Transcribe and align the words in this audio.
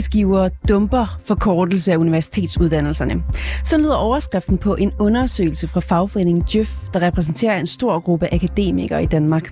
Arbejdsgiver 0.00 0.48
dumper 0.68 1.18
forkortelse 1.24 1.92
af 1.92 1.96
universitetsuddannelserne. 1.96 3.22
Så 3.64 3.78
lyder 3.78 3.94
overskriften 3.94 4.58
på 4.58 4.74
en 4.74 4.92
undersøgelse 4.98 5.68
fra 5.68 5.80
fagforeningen 5.80 6.44
Jøf, 6.54 6.78
der 6.94 7.02
repræsenterer 7.02 7.60
en 7.60 7.66
stor 7.66 8.00
gruppe 8.00 8.34
akademikere 8.34 9.02
i 9.02 9.06
Danmark. 9.06 9.50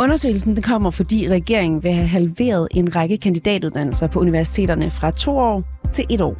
Undersøgelsen 0.00 0.54
den 0.54 0.62
kommer, 0.62 0.90
fordi 0.90 1.28
regeringen 1.28 1.82
vil 1.82 1.92
have 1.92 2.06
halveret 2.06 2.68
en 2.70 2.96
række 2.96 3.16
kandidatuddannelser 3.16 4.06
på 4.06 4.20
universiteterne 4.20 4.90
fra 4.90 5.10
to 5.10 5.38
år 5.38 5.62
til 5.92 6.04
et 6.10 6.20
år. 6.20 6.36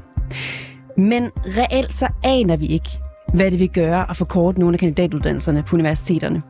Men 1.00 1.30
reelt 1.36 1.94
så 1.94 2.08
aner 2.22 2.56
vi 2.56 2.66
ikke, 2.66 2.90
hvad 3.34 3.50
det 3.50 3.60
vil 3.60 3.70
gøre 3.70 4.10
at 4.10 4.16
forkorte 4.16 4.60
nogle 4.60 4.74
af 4.74 4.80
kandidatuddannelserne 4.80 5.62
på 5.62 5.76
universiteterne. 5.76 6.42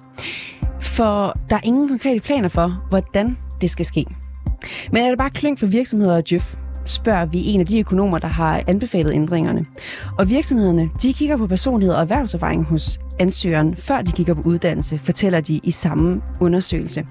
For 0.81 1.39
der 1.51 1.57
er 1.57 1.65
ingen 1.65 1.89
konkrete 1.89 2.21
planer 2.21 2.49
for, 2.49 2.87
hvordan 2.89 3.37
det 3.61 3.71
skal 3.71 3.85
ske. 3.85 4.07
Men 4.93 5.05
er 5.05 5.09
det 5.09 5.19
bare 5.19 5.31
klink 5.31 5.59
for 5.59 5.67
virksomheder 5.67 6.17
og 6.17 6.31
Djøf? 6.31 6.57
Spørger 6.85 7.25
vi 7.25 7.47
en 7.47 7.61
af 7.61 7.67
de 7.67 7.81
økonomer, 7.81 8.19
der 8.19 8.29
har 8.29 8.63
anbefalet 8.69 9.15
ændringerne. 9.15 9.67
Og 10.19 10.29
virksomhederne, 10.29 10.91
de 11.03 11.13
kigger 11.13 11.37
på 11.37 11.47
personlighed 11.47 11.95
og 11.95 12.01
erhvervserfaring 12.01 12.65
hos 12.65 13.01
ansøgeren, 13.19 13.77
før 13.77 14.03
de 14.03 14.13
kigger 14.13 14.35
på 14.35 14.43
uddannelse, 14.45 14.99
fortæller 14.99 15.41
de 15.41 15.61
i 15.63 15.71
samme 15.71 16.23
undersøgelse. 16.41 17.07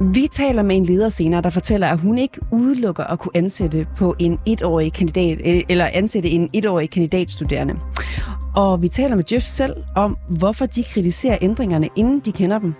Vi 0.00 0.28
taler 0.32 0.62
med 0.62 0.76
en 0.76 0.84
leder 0.84 1.08
senere, 1.08 1.40
der 1.42 1.50
fortæller, 1.50 1.88
at 1.88 2.00
hun 2.00 2.18
ikke 2.18 2.40
udelukker 2.52 3.04
at 3.04 3.18
kunne 3.18 3.36
ansætte 3.36 3.86
på 3.96 4.14
en 4.18 4.38
etårig 4.46 4.92
kandidat, 4.92 5.38
øh, 5.44 5.62
eller 5.68 5.88
ansætte 5.92 6.28
en 6.28 6.48
etårig 6.52 6.90
kandidatstuderende. 6.90 7.74
Og 8.56 8.82
vi 8.82 8.88
taler 8.88 9.16
med 9.16 9.24
Jeff 9.32 9.44
selv 9.44 9.72
om, 9.96 10.16
hvorfor 10.38 10.66
de 10.66 10.84
kritiserer 10.84 11.38
ændringerne, 11.40 11.88
inden 11.96 12.20
de 12.20 12.32
kender 12.32 12.58
dem. 12.58 12.74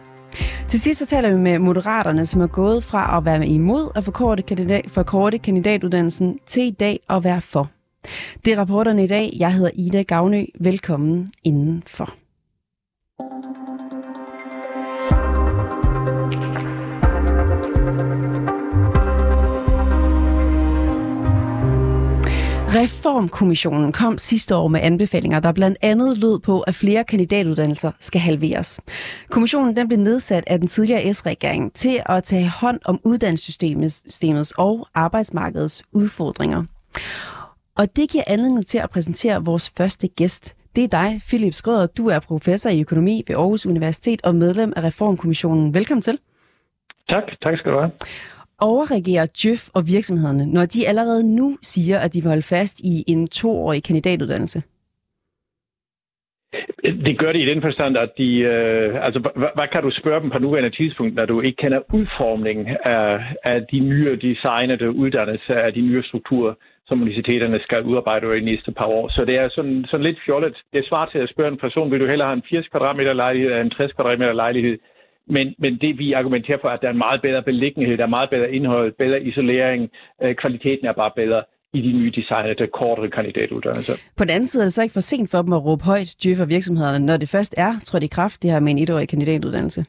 Til 0.68 0.80
sidst 0.80 0.98
så 0.98 1.06
taler 1.06 1.30
vi 1.30 1.40
med 1.40 1.58
moderaterne, 1.58 2.26
som 2.26 2.40
er 2.40 2.46
gået 2.46 2.84
fra 2.84 3.16
at 3.16 3.24
være 3.24 3.46
imod 3.46 3.92
at 3.94 4.04
forkorte, 4.04 4.42
kandidat, 4.42 4.84
forkorte 4.88 5.38
kandidatuddannelsen 5.38 6.38
til 6.46 6.62
i 6.62 6.70
dag 6.70 7.00
at 7.10 7.24
være 7.24 7.40
for. 7.40 7.70
Det 8.44 8.52
er 8.52 8.58
rapporterne 8.58 9.04
i 9.04 9.06
dag. 9.06 9.36
Jeg 9.38 9.54
hedder 9.54 9.70
Ida 9.74 10.02
Gavnø. 10.02 10.44
Velkommen 10.60 11.32
indenfor. 11.44 12.14
Reformkommissionen 22.74 23.92
kom 23.92 24.16
sidste 24.16 24.56
år 24.56 24.68
med 24.68 24.80
anbefalinger, 24.82 25.40
der 25.40 25.52
blandt 25.52 25.78
andet 25.82 26.18
lød 26.18 26.38
på, 26.38 26.60
at 26.60 26.74
flere 26.74 27.04
kandidatuddannelser 27.04 27.92
skal 27.98 28.20
halveres. 28.20 28.80
Kommissionen 29.30 29.76
den 29.76 29.88
blev 29.88 29.98
nedsat 30.00 30.44
af 30.46 30.58
den 30.58 30.68
tidligere 30.68 31.12
S-regering 31.12 31.72
til 31.74 32.02
at 32.06 32.24
tage 32.24 32.48
hånd 32.48 32.80
om 32.84 33.00
uddannelsessystemets 33.04 34.52
og 34.58 34.86
arbejdsmarkedets 34.94 35.84
udfordringer. 35.92 36.64
Og 37.78 37.96
det 37.96 38.10
giver 38.10 38.24
anledning 38.26 38.66
til 38.66 38.78
at 38.78 38.90
præsentere 38.90 39.44
vores 39.44 39.72
første 39.76 40.08
gæst. 40.08 40.54
Det 40.76 40.84
er 40.84 40.88
dig, 40.88 41.20
Philip 41.28 41.54
Skrøder. 41.54 41.86
Du 41.86 42.08
er 42.08 42.18
professor 42.18 42.70
i 42.70 42.80
økonomi 42.80 43.22
ved 43.26 43.36
Aarhus 43.36 43.66
Universitet 43.66 44.20
og 44.24 44.34
medlem 44.34 44.72
af 44.76 44.82
Reformkommissionen. 44.84 45.74
Velkommen 45.74 46.02
til. 46.02 46.18
Tak, 47.08 47.22
tak 47.42 47.58
skal 47.58 47.72
du 47.72 47.78
have 47.78 47.90
overreagerer 48.60 49.26
Jøf 49.44 49.68
og 49.74 49.82
virksomhederne, 49.86 50.46
når 50.46 50.66
de 50.66 50.88
allerede 50.88 51.36
nu 51.36 51.58
siger, 51.62 51.98
at 51.98 52.14
de 52.14 52.20
vil 52.22 52.28
holde 52.28 52.42
fast 52.42 52.80
i 52.80 53.04
en 53.06 53.26
toårig 53.28 53.82
kandidatuddannelse? 53.84 54.62
Det 56.82 57.18
gør 57.18 57.32
de 57.32 57.42
i 57.42 57.50
den 57.52 57.62
forstand, 57.62 57.96
at 57.96 58.10
de, 58.18 58.30
øh, 58.38 59.04
altså, 59.06 59.20
hvad, 59.20 59.48
hvad 59.54 59.68
kan 59.72 59.82
du 59.82 59.90
spørge 59.90 60.20
dem 60.20 60.30
på 60.30 60.38
nuværende 60.38 60.76
tidspunkt, 60.76 61.14
når 61.14 61.26
du 61.26 61.40
ikke 61.40 61.56
kender 61.56 61.80
udformningen 61.94 62.66
af, 62.84 63.20
af 63.44 63.66
de 63.72 63.80
nye 63.80 64.18
designede 64.22 64.90
uddannelser, 64.90 65.54
af 65.54 65.72
de 65.72 65.80
nye 65.80 66.02
strukturer, 66.02 66.54
som 66.86 67.02
universiteterne 67.02 67.60
skal 67.62 67.82
udarbejde 67.82 68.26
over 68.26 68.34
de 68.34 68.44
næste 68.44 68.72
par 68.72 68.86
år. 68.86 69.08
Så 69.08 69.24
det 69.24 69.36
er 69.36 69.48
sådan, 69.48 69.84
sådan 69.88 70.06
lidt 70.06 70.18
fjollet. 70.26 70.56
Det 70.72 70.86
svarer 70.88 71.08
til 71.10 71.18
at 71.18 71.28
spørge 71.28 71.52
en 71.52 71.64
person, 71.64 71.90
vil 71.90 72.00
du 72.00 72.06
hellere 72.06 72.28
have 72.28 72.36
en 72.36 72.48
80 72.50 72.68
kvadratmeter 72.68 73.12
lejlighed 73.12 73.50
eller 73.50 73.64
en 73.64 73.70
60 73.70 73.92
kvadratmeter 73.92 74.32
lejlighed? 74.32 74.78
Men, 75.30 75.54
men 75.58 75.78
det 75.80 75.98
vi 75.98 76.12
argumenterer 76.12 76.58
for, 76.60 76.68
at 76.68 76.78
der 76.82 76.88
er 76.88 76.92
en 76.92 76.98
meget 76.98 77.22
bedre 77.22 77.42
beliggenhed, 77.42 77.96
der 77.96 78.04
er 78.04 78.08
meget 78.18 78.30
bedre 78.30 78.52
indhold, 78.52 78.92
bedre 78.98 79.22
isolering, 79.22 79.90
øh, 80.22 80.34
kvaliteten 80.34 80.86
er 80.86 80.92
bare 80.92 81.10
bedre 81.16 81.42
i 81.72 81.80
de 81.80 81.92
nye 81.98 82.12
designede 82.16 82.66
kortere 82.66 83.10
kandidatuddannelser. 83.10 83.94
På 84.16 84.24
den 84.24 84.30
anden 84.30 84.46
side 84.46 84.62
er 84.62 84.66
det 84.66 84.72
så 84.72 84.82
ikke 84.82 84.92
for 84.92 85.00
sent 85.00 85.30
for 85.30 85.42
dem 85.42 85.52
at 85.52 85.64
råbe 85.64 85.84
højt, 85.84 86.14
djø 86.22 86.34
for 86.34 86.44
virksomhederne, 86.44 87.06
når 87.06 87.16
det 87.16 87.28
først 87.28 87.54
er 87.58 87.72
trådt 87.84 88.02
i 88.02 88.06
kraft, 88.06 88.42
det 88.42 88.50
her 88.50 88.60
med 88.60 88.72
en 88.72 88.78
etårig 88.78 89.08
kandidatuddannelse? 89.08 89.84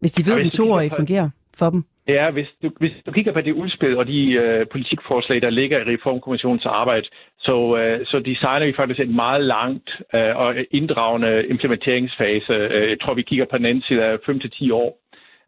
Hvis 0.00 0.12
de 0.12 0.26
ved, 0.26 0.34
at 0.34 0.42
den 0.42 0.50
toårige 0.50 0.90
fungerer 0.90 1.30
for 1.58 1.70
dem? 1.70 1.84
Ja, 2.10 2.30
hvis 2.30 2.48
du, 2.62 2.70
hvis 2.78 2.92
du 3.06 3.12
kigger 3.12 3.32
på 3.32 3.40
det 3.40 3.52
udspil 3.52 3.96
og 3.96 4.06
de 4.06 4.32
øh, 4.32 4.66
politikforslag, 4.72 5.42
der 5.42 5.50
ligger 5.50 5.78
i 5.78 5.94
Reformkommissionens 5.94 6.66
arbejde, 6.66 7.06
så, 7.38 7.76
øh, 7.76 8.06
så 8.06 8.18
designer 8.18 8.66
vi 8.66 8.72
faktisk 8.72 9.00
en 9.00 9.16
meget 9.16 9.44
langt 9.44 9.90
øh, 10.14 10.36
og 10.36 10.54
inddragende 10.70 11.46
implementeringsfase. 11.46 12.52
Øh, 12.52 12.90
jeg 12.90 13.00
tror, 13.00 13.14
vi 13.14 13.22
kigger 13.22 13.44
på 13.44 13.58
den 13.58 13.66
anden 13.66 13.82
side 13.82 14.04
af 14.04 14.16
5-10 14.16 14.72
år, 14.72 14.98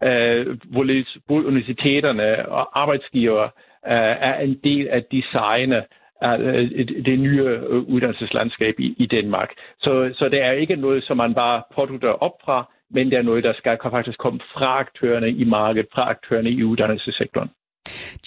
øh, 0.05 0.59
hvor 0.73 0.85
både 1.29 1.47
universiteterne 1.47 2.49
og 2.49 2.81
arbejdsgiver 2.81 3.43
øh, 3.43 4.17
er 4.31 4.35
en 4.41 4.61
del 4.65 4.89
af 4.89 5.03
designet 5.05 5.85
af 6.21 6.39
øh, 6.39 6.89
det 7.05 7.19
nye 7.19 7.43
øh, 7.43 7.83
uddannelseslandskab 7.95 8.75
i, 8.81 8.95
i 8.99 9.07
Danmark. 9.07 9.51
Så, 9.79 10.13
så 10.15 10.29
det 10.29 10.43
er 10.43 10.53
ikke 10.53 10.77
noget, 10.77 11.05
som 11.05 11.17
man 11.17 11.35
bare 11.35 11.63
pådutter 11.75 12.23
op 12.23 12.37
fra, 12.45 12.72
men 12.95 13.11
det 13.11 13.19
er 13.19 13.23
noget, 13.23 13.45
der 13.45 13.53
skal 13.53 13.79
faktisk 13.91 14.19
komme 14.19 14.41
fra 14.55 14.79
aktørerne 14.79 15.31
i 15.31 15.45
markedet, 15.45 15.87
fra 15.95 16.11
aktørerne 16.11 16.51
i 16.51 16.65
uddannelsessektoren. 16.65 17.51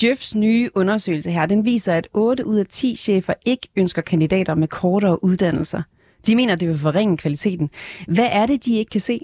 Jeffs 0.03 0.35
nye 0.35 0.69
undersøgelse 0.75 1.31
her, 1.31 1.45
den 1.45 1.65
viser, 1.65 1.93
at 1.93 2.07
8 2.13 2.47
ud 2.47 2.57
af 2.59 2.65
10 2.65 2.95
chefer 2.95 3.33
ikke 3.45 3.67
ønsker 3.77 4.01
kandidater 4.01 4.55
med 4.55 4.67
kortere 4.67 5.23
uddannelser. 5.23 5.81
De 6.27 6.35
mener, 6.35 6.55
det 6.55 6.67
vil 6.67 6.77
forringe 6.83 7.17
kvaliteten. 7.17 7.69
Hvad 8.07 8.29
er 8.31 8.45
det, 8.45 8.65
de 8.65 8.77
ikke 8.79 8.89
kan 8.89 8.99
se? 8.99 9.19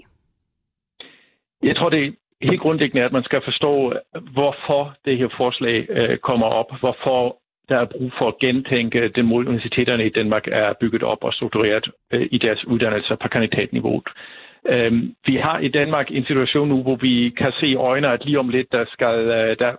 Jeg 1.62 1.76
tror, 1.76 1.88
det 1.88 2.06
er 2.06 2.12
helt 2.42 2.60
grundlæggende, 2.60 3.04
at 3.04 3.12
man 3.12 3.24
skal 3.24 3.40
forstå, 3.44 3.92
hvorfor 4.32 4.96
det 5.04 5.18
her 5.18 5.28
forslag 5.36 5.86
øh, 5.90 6.18
kommer 6.18 6.46
op. 6.46 6.70
Hvorfor 6.80 7.42
der 7.68 7.78
er 7.78 7.84
brug 7.84 8.12
for 8.18 8.28
at 8.28 8.38
gentænke 8.38 9.08
den 9.08 9.26
måde, 9.26 9.48
universiteterne 9.48 10.06
i 10.06 10.16
Danmark 10.18 10.44
er 10.46 10.72
bygget 10.80 11.02
op 11.02 11.24
og 11.24 11.32
struktureret 11.32 11.86
øh, 12.12 12.28
i 12.30 12.38
deres 12.38 12.64
uddannelser 12.66 13.16
på 13.16 13.28
kandidatniveauet. 13.28 14.08
Øhm, 14.68 15.14
vi 15.26 15.36
har 15.36 15.58
i 15.58 15.68
Danmark 15.68 16.10
en 16.10 16.24
situation 16.24 16.68
nu, 16.68 16.82
hvor 16.82 16.96
vi 16.96 17.30
kan 17.36 17.52
se 17.60 17.66
i 17.66 17.74
øjnene, 17.74 18.12
at 18.12 18.24
lige 18.24 18.38
om 18.38 18.48
lidt, 18.48 18.72
der 18.72 18.84
skal 18.92 19.14
øh, 19.14 19.56
der, 19.58 19.72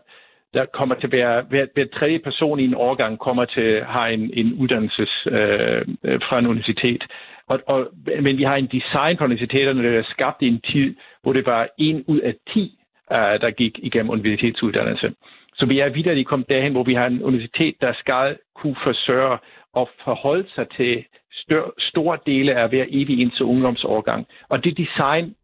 der 0.54 0.66
kommer 0.66 0.96
til 0.96 1.08
at 1.08 1.12
være, 1.12 1.42
hver, 1.50 1.66
hver 1.74 1.86
tredje 2.00 2.20
person 2.20 2.60
i 2.60 2.64
en 2.64 2.76
årgang 2.76 3.20
kommer 3.20 3.46
til 3.46 3.62
at 3.62 3.86
have 3.86 4.14
en, 4.14 4.32
en 4.34 4.54
uddannelses 4.54 5.28
øh, 5.32 5.82
øh, 6.04 6.20
fra 6.22 6.40
en 6.40 6.48
universitet. 6.48 7.04
Og, 7.48 7.60
og, 7.68 7.88
men 8.22 8.38
vi 8.38 8.44
har 8.44 8.56
en 8.56 8.68
design 8.68 9.18
på 9.18 9.24
universiteterne, 9.24 9.84
der 9.84 10.00
er 10.00 10.04
skabt 10.04 10.42
i 10.42 10.48
en 10.48 10.62
tid, 10.62 10.96
hvor 11.22 11.34
det 11.34 11.46
var 11.46 11.68
en 11.78 12.04
ud 12.08 12.20
af 12.20 12.36
ti, 12.54 12.80
øh, 13.12 13.18
der 13.18 13.52
gik 13.52 13.80
igennem 13.84 14.10
universitetsuddannelse. 14.10 15.14
Så 15.56 15.66
vi 15.66 15.80
er 15.80 15.90
videre 15.90 16.24
kommet 16.24 16.50
derhen, 16.50 16.72
hvor 16.72 16.84
vi 16.84 16.94
har 16.94 17.08
en 17.08 17.24
universitet, 17.24 17.76
der 17.82 17.94
skal 17.94 18.38
kunne 18.56 18.76
forsørge 18.84 19.38
og 19.74 19.90
forholde 20.04 20.50
sig 20.56 20.68
til 20.70 21.06
stør, 21.44 21.66
store 21.90 22.18
dele 22.26 22.52
af 22.62 22.70
hver 22.70 22.86
evig 22.90 23.20
indtil 23.20 23.46
ungdomsårgang. 23.46 24.26
Og 24.50 24.64
det 24.64 24.78
design, 24.78 25.36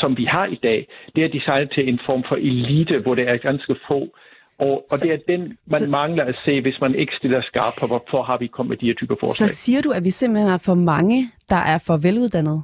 som 0.00 0.16
vi 0.16 0.24
har 0.24 0.46
i 0.46 0.58
dag, 0.62 0.88
det 1.14 1.24
er 1.24 1.28
designet 1.28 1.70
til 1.74 1.88
en 1.88 2.00
form 2.06 2.24
for 2.28 2.36
elite, 2.36 2.98
hvor 2.98 3.14
det 3.14 3.28
er 3.28 3.36
ganske 3.36 3.76
få. 3.88 4.00
Og, 4.58 4.74
og 4.92 4.98
så, 4.98 5.04
det 5.04 5.12
er 5.12 5.18
den, 5.32 5.40
man 5.70 5.80
så, 5.80 5.90
mangler 5.90 6.24
at 6.24 6.36
se, 6.44 6.60
hvis 6.60 6.80
man 6.80 6.94
ikke 6.94 7.12
stiller 7.18 7.42
skarp 7.42 7.72
på, 7.80 7.86
hvorfor 7.86 8.22
har 8.22 8.38
vi 8.38 8.46
kommet 8.46 8.70
med 8.70 8.76
de 8.76 8.86
her 8.86 8.94
typer 8.94 9.16
forslag. 9.20 9.48
Så 9.48 9.56
siger 9.56 9.80
du, 9.82 9.90
at 9.90 10.04
vi 10.04 10.10
simpelthen 10.10 10.50
har 10.50 10.58
for 10.58 10.74
mange, 10.74 11.30
der 11.50 11.56
er 11.56 11.78
for 11.86 11.96
veluddannede? 11.96 12.62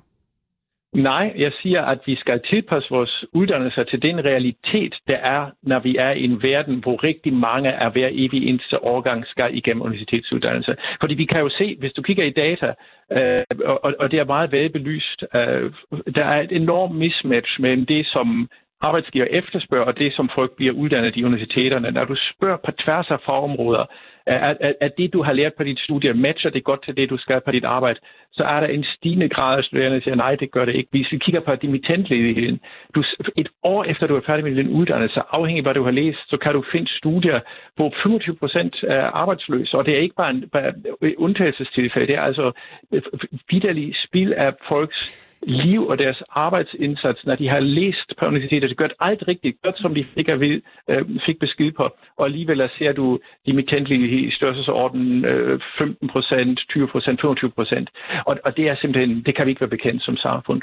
Nej, 0.94 1.32
jeg 1.37 1.52
siger, 1.62 1.82
at 1.82 1.98
vi 2.06 2.16
skal 2.16 2.40
tilpasse 2.40 2.90
vores 2.90 3.25
uddannelser 3.32 3.84
til 3.84 4.02
den 4.02 4.25
realitet, 4.25 4.94
der 5.08 5.16
er, 5.16 5.50
når 5.62 5.78
vi 5.78 5.96
er 5.96 6.10
i 6.10 6.25
en 6.25 6.42
verden, 6.42 6.76
hvor 6.78 7.04
rigtig 7.04 7.32
mange 7.32 7.72
af 7.72 7.92
hver 7.92 8.08
evig 8.12 8.48
eneste 8.48 8.84
årgang 8.84 9.26
skal 9.26 9.56
igennem 9.56 9.82
universitetsuddannelse. 9.82 10.76
Fordi 11.00 11.14
vi 11.14 11.25
kan 11.25 11.40
jo 11.40 11.48
se, 11.48 11.76
hvis 11.78 11.92
du 11.92 12.02
kigger 12.02 12.25
i 12.25 12.31
data, 12.31 12.75
øh, 13.12 13.38
og, 13.64 13.94
og 13.98 14.10
det 14.10 14.19
er 14.19 14.25
meget 14.25 14.52
velbelyst, 14.52 15.25
øh, 15.34 15.72
der 16.14 16.25
er 16.25 16.40
et 16.40 16.52
enormt 16.52 16.94
mismatch 16.94 17.60
mellem 17.60 17.87
det, 17.87 18.06
som 18.06 18.48
arbejdsgiver 18.81 19.27
efterspørger, 19.31 19.85
og 19.85 19.99
det, 19.99 20.12
som 20.12 20.31
folk 20.35 20.56
bliver 20.56 20.73
uddannet 20.73 21.17
i 21.17 21.25
universiteterne. 21.25 21.91
Når 21.91 22.05
du 22.05 22.17
spørger 22.32 22.56
på 22.56 22.71
tværs 22.71 23.11
af 23.11 23.21
fagområder, 23.27 23.85
at, 24.27 24.56
at, 24.61 24.75
at 24.81 24.93
det, 24.99 25.12
du 25.12 25.23
har 25.23 25.32
lært 25.32 25.55
på 25.55 25.65
dit 25.65 25.81
studie, 25.81 26.15
matcher 26.15 26.50
det 26.50 26.65
godt 26.65 26.85
til 26.85 26.97
det, 26.97 27.11
du 27.11 27.17
skal 27.17 27.41
på 27.44 27.50
dit 27.50 27.65
arbejde, 27.65 28.00
så 28.32 28.44
er 28.44 28.61
der 28.61 28.67
en 28.67 28.85
stigende 28.85 29.29
grad 29.29 29.59
af 29.59 29.65
studerende, 29.65 29.97
der 29.97 30.03
siger, 30.03 30.15
nej, 30.15 30.35
det 30.35 30.50
gør 30.50 30.65
det 30.65 30.75
ikke. 30.75 30.88
Hvis 30.91 31.12
vi 31.12 31.19
kigger 31.19 31.41
på 31.41 31.55
dimittentledigheden, 31.55 32.61
du, 32.94 33.05
et 33.37 33.49
år 33.62 33.85
efter 33.85 34.06
du 34.06 34.17
er 34.17 34.21
færdig 34.27 34.44
med 34.44 34.55
din 34.56 34.69
uddannelse, 34.69 35.21
afhængig 35.31 35.61
af 35.61 35.65
hvad 35.65 35.75
du 35.75 35.85
har 35.85 35.91
læst, 35.91 36.19
så 36.29 36.37
kan 36.37 36.53
du 36.53 36.65
finde 36.73 36.97
studier, 36.97 37.41
hvor 37.76 37.94
25 38.03 38.37
procent 38.37 38.85
er 38.88 39.05
arbejdsløse, 39.05 39.79
og 39.79 39.87
det 39.87 39.94
er 39.94 40.00
ikke 40.00 40.15
bare 40.15 40.31
en 40.31 40.49
bare 40.53 40.73
undtagelsestilfælde, 41.19 42.06
det 42.06 42.17
er 42.17 42.23
altså 42.23 42.53
øh, 42.93 43.03
vidderlig 43.50 43.94
spil 44.06 44.33
af 44.33 44.53
folks 44.69 45.26
liv 45.42 45.87
og 45.87 45.98
deres 45.98 46.22
arbejdsindsats, 46.31 47.26
når 47.26 47.34
de 47.34 47.48
har 47.48 47.60
læst 47.60 48.08
på 48.19 48.26
universitetet, 48.26 48.76
gjort 48.76 48.92
alt 49.00 49.28
rigtigt, 49.28 49.62
gjort 49.62 49.78
som 49.78 49.94
de 49.94 50.04
fik, 50.14 50.28
at 50.28 50.40
vi, 50.40 50.62
øh, 50.90 51.04
fik 51.26 51.38
besked 51.38 51.72
på, 51.72 51.88
og 52.16 52.26
alligevel 52.26 52.70
ser 52.78 52.92
du 52.92 53.19
dimittentlige 53.46 54.26
i 54.26 54.31
størrelsesorden 54.31 55.25
øh, 55.25 55.60
15 55.78 56.08
procent, 56.08 56.60
20 56.69 56.88
procent, 56.88 57.20
25 57.20 57.50
procent. 57.50 57.90
Og, 58.26 58.37
og 58.44 58.56
det 58.56 58.64
er 58.64 58.76
simpelthen, 58.81 59.22
det 59.26 59.37
kan 59.37 59.46
vi 59.46 59.50
ikke 59.50 59.60
være 59.60 59.76
bekendt 59.76 60.02
som 60.02 60.16
samfund. 60.16 60.62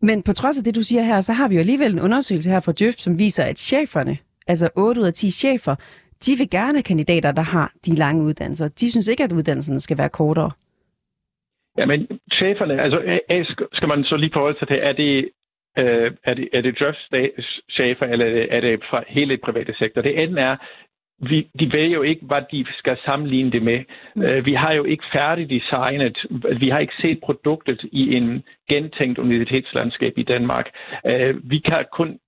Men 0.00 0.22
på 0.22 0.32
trods 0.32 0.58
af 0.58 0.64
det, 0.64 0.76
du 0.76 0.82
siger 0.82 1.02
her, 1.02 1.20
så 1.20 1.32
har 1.32 1.48
vi 1.48 1.54
jo 1.54 1.60
alligevel 1.60 1.92
en 1.92 2.00
undersøgelse 2.00 2.50
her 2.50 2.60
fra 2.60 2.72
Djøf, 2.78 2.94
som 2.94 3.18
viser, 3.18 3.44
at 3.44 3.58
cheferne, 3.58 4.18
altså 4.46 4.68
8 4.76 5.00
ud 5.00 5.06
af 5.06 5.12
10 5.12 5.30
chefer, 5.30 5.74
de 6.26 6.32
vil 6.38 6.50
gerne 6.50 6.72
have 6.72 6.82
kandidater, 6.82 7.32
der 7.32 7.42
har 7.42 7.72
de 7.86 7.94
lange 7.94 8.24
uddannelser. 8.24 8.68
De 8.68 8.90
synes 8.90 9.08
ikke, 9.08 9.24
at 9.24 9.32
uddannelserne 9.32 9.80
skal 9.80 9.98
være 9.98 10.08
kortere. 10.08 10.50
Ja, 11.78 11.86
men 11.86 12.00
cheferne, 12.42 12.82
altså 12.82 13.66
skal 13.72 13.88
man 13.88 14.04
så 14.04 14.16
lige 14.16 14.32
forholde 14.32 14.58
sig 14.58 14.68
til, 14.68 14.78
er 14.82 14.92
det, 14.92 15.28
øh, 15.78 16.10
er 16.24 16.34
det, 16.34 16.48
er 16.52 16.60
det 16.60 16.74
chefer, 17.70 18.06
eller 18.06 18.46
er 18.50 18.60
det 18.60 18.84
fra 18.90 19.04
hele 19.08 19.36
private 19.36 19.74
sektor? 19.78 20.02
Det 20.02 20.14
andet 20.14 20.38
er, 20.38 20.56
vi, 21.30 21.48
de 21.60 21.72
ved 21.72 21.88
jo 21.88 22.02
ikke, 22.02 22.26
hvad 22.26 22.42
de 22.52 22.66
skal 22.78 22.96
sammenligne 23.04 23.50
det 23.50 23.62
med. 23.62 23.80
Mm. 24.16 24.22
Uh, 24.22 24.46
vi 24.46 24.54
har 24.54 24.72
jo 24.72 24.84
ikke 24.84 25.04
færdigdesignet, 25.12 26.26
vi 26.60 26.68
har 26.68 26.78
ikke 26.78 27.00
set 27.00 27.20
produktet 27.20 27.80
i 27.92 28.14
en 28.16 28.42
gentænkt 28.68 29.18
universitetslandskab 29.18 30.12
i 30.16 30.22
Danmark. 30.22 30.66
Uh, 31.04 31.50
vi 31.50 31.58
kan 31.58 31.84
kun 31.92 32.18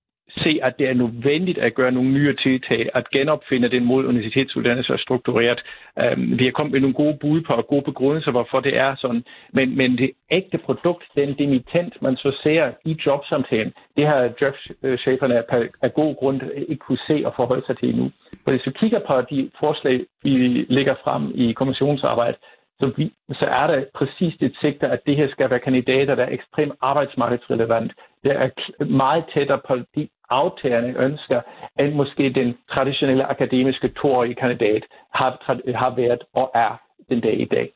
se, 0.43 0.59
at 0.63 0.73
det 0.79 0.89
er 0.89 0.93
nødvendigt 0.93 1.57
at 1.57 1.75
gøre 1.75 1.91
nogle 1.91 2.11
nye 2.11 2.35
tiltag, 2.35 2.89
at 2.93 3.09
genopfinde 3.09 3.69
den 3.69 3.85
måde, 3.85 4.07
universitetsuddannelse 4.07 4.93
er 4.93 4.97
struktureret. 4.97 5.61
Øhm, 5.99 6.39
vi 6.39 6.45
har 6.45 6.51
kommet 6.51 6.71
med 6.71 6.79
nogle 6.81 6.95
gode 6.95 7.17
bud 7.21 7.41
på 7.41 7.53
og 7.53 7.67
gode 7.67 7.81
begrundelser, 7.81 8.31
hvorfor 8.31 8.59
det 8.59 8.77
er 8.77 8.95
sådan. 8.95 9.23
Men, 9.53 9.77
men 9.77 9.97
det 9.97 10.11
ægte 10.31 10.57
produkt, 10.57 11.03
den 11.15 11.33
dimitent, 11.33 12.01
man 12.01 12.15
så 12.17 12.31
ser 12.43 12.71
i 12.85 12.97
jobsamtalen, 13.05 13.73
det 13.97 14.07
har 14.07 14.29
jobcheferne 14.41 15.43
af, 15.81 15.91
god 15.93 16.15
grund 16.15 16.41
ikke 16.67 16.85
kunne 16.85 17.05
se 17.07 17.21
og 17.25 17.33
forholde 17.35 17.65
sig 17.65 17.77
til 17.77 17.89
endnu. 17.89 18.11
For 18.43 18.51
hvis 18.51 18.65
vi 18.65 18.71
kigger 18.71 18.99
på 19.07 19.21
de 19.29 19.49
forslag, 19.59 20.05
vi 20.23 20.65
lægger 20.69 20.95
frem 21.03 21.31
i 21.35 21.51
kommissionsarbejdet, 21.51 22.39
så, 22.79 22.91
vi, 22.97 23.13
så 23.29 23.45
er 23.45 23.67
der 23.67 23.85
præcis 23.93 24.33
det 24.39 24.57
sigte, 24.61 24.87
at 24.87 24.99
det 25.05 25.15
her 25.15 25.29
skal 25.29 25.49
være 25.49 25.59
kandidater, 25.59 26.15
der 26.15 26.23
er 26.23 26.33
ekstremt 26.33 26.73
arbejdsmarkedsrelevant. 26.81 27.91
Det 28.23 28.31
er 28.31 28.49
meget 28.85 29.23
tættere 29.33 29.61
på 29.67 29.75
de 29.95 30.07
aftagerne 30.29 30.99
ønsker, 31.05 31.41
end 31.79 31.93
måske 31.93 32.33
den 32.33 32.57
traditionelle 32.73 33.25
akademiske 33.25 33.87
toårige 33.89 34.35
kandidat 34.35 34.83
har, 35.13 35.31
har 35.75 35.95
været 35.95 36.23
og 36.33 36.51
er 36.55 36.81
den 37.09 37.21
dag 37.21 37.39
i 37.39 37.45
dag. 37.45 37.71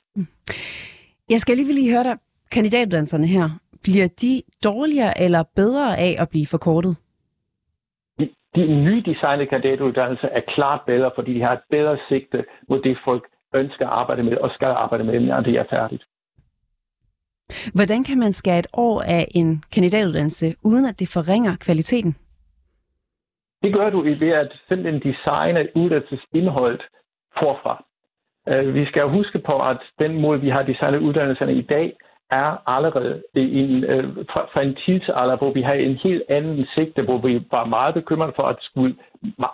Jeg 1.29 1.39
skal 1.39 1.57
lige 1.57 1.73
lige 1.73 1.91
høre 1.91 2.03
dig. 2.03 2.17
Kandidatuddannelserne 2.51 3.27
her, 3.27 3.49
bliver 3.83 4.07
de 4.21 4.41
dårligere 4.63 5.21
eller 5.21 5.43
bedre 5.55 5.97
af 5.97 6.15
at 6.19 6.29
blive 6.29 6.47
forkortet? 6.47 6.97
De, 8.19 8.29
de 8.55 8.83
nye 8.85 9.03
designede 9.05 9.49
kandidatuddannelser 9.49 10.27
er 10.27 10.41
klart 10.55 10.81
bedre, 10.87 11.11
fordi 11.15 11.33
de 11.33 11.41
har 11.41 11.53
et 11.53 11.65
bedre 11.69 11.97
sigte 12.09 12.45
mod 12.69 12.81
det, 12.81 12.97
folk 13.05 13.23
ønsker 13.55 13.87
at 13.87 13.93
arbejde 13.93 14.23
med 14.23 14.37
og 14.37 14.49
skal 14.53 14.67
arbejde 14.67 15.03
med, 15.03 15.19
når 15.19 15.41
det 15.41 15.53
er 15.53 15.63
færdigt. 15.69 16.03
Hvordan 17.73 18.03
kan 18.03 18.19
man 18.19 18.33
skære 18.33 18.59
et 18.59 18.67
år 18.73 19.01
af 19.01 19.27
en 19.35 19.63
kandidatuddannelse, 19.73 20.55
uden 20.63 20.85
at 20.85 20.99
det 20.99 21.07
forringer 21.07 21.55
kvaliteten? 21.55 22.15
Det 23.63 23.73
gør 23.73 23.89
du 23.89 24.01
ved 24.01 24.31
at 24.31 24.51
simpelthen 24.67 25.13
designe 25.13 25.67
uddannelsesindholdet 25.75 26.83
forfra. 27.39 27.83
Øh, 28.47 28.75
vi 28.75 28.85
skal 28.85 29.03
huske 29.03 29.39
på, 29.39 29.61
at 29.61 29.77
den 29.99 30.21
måde, 30.21 30.41
vi 30.41 30.49
har 30.49 30.63
designet 30.63 30.99
uddannelserne 30.99 31.53
i 31.53 31.61
dag, 31.61 31.93
er 32.31 32.69
allerede 32.75 33.23
en, 33.35 33.83
øh, 33.83 34.03
fra, 34.31 34.41
fra 34.53 34.61
en 34.61 34.75
tidsalder, 34.85 35.37
hvor 35.37 35.51
vi 35.51 35.61
har 35.61 35.73
en 35.73 35.95
helt 35.95 36.23
anden 36.29 36.65
sigte, 36.75 37.01
hvor 37.01 37.17
vi 37.17 37.45
var 37.51 37.65
meget 37.65 37.93
bekymret 37.93 38.35
for, 38.35 38.43
at 38.43 38.57
skulle, 38.59 38.95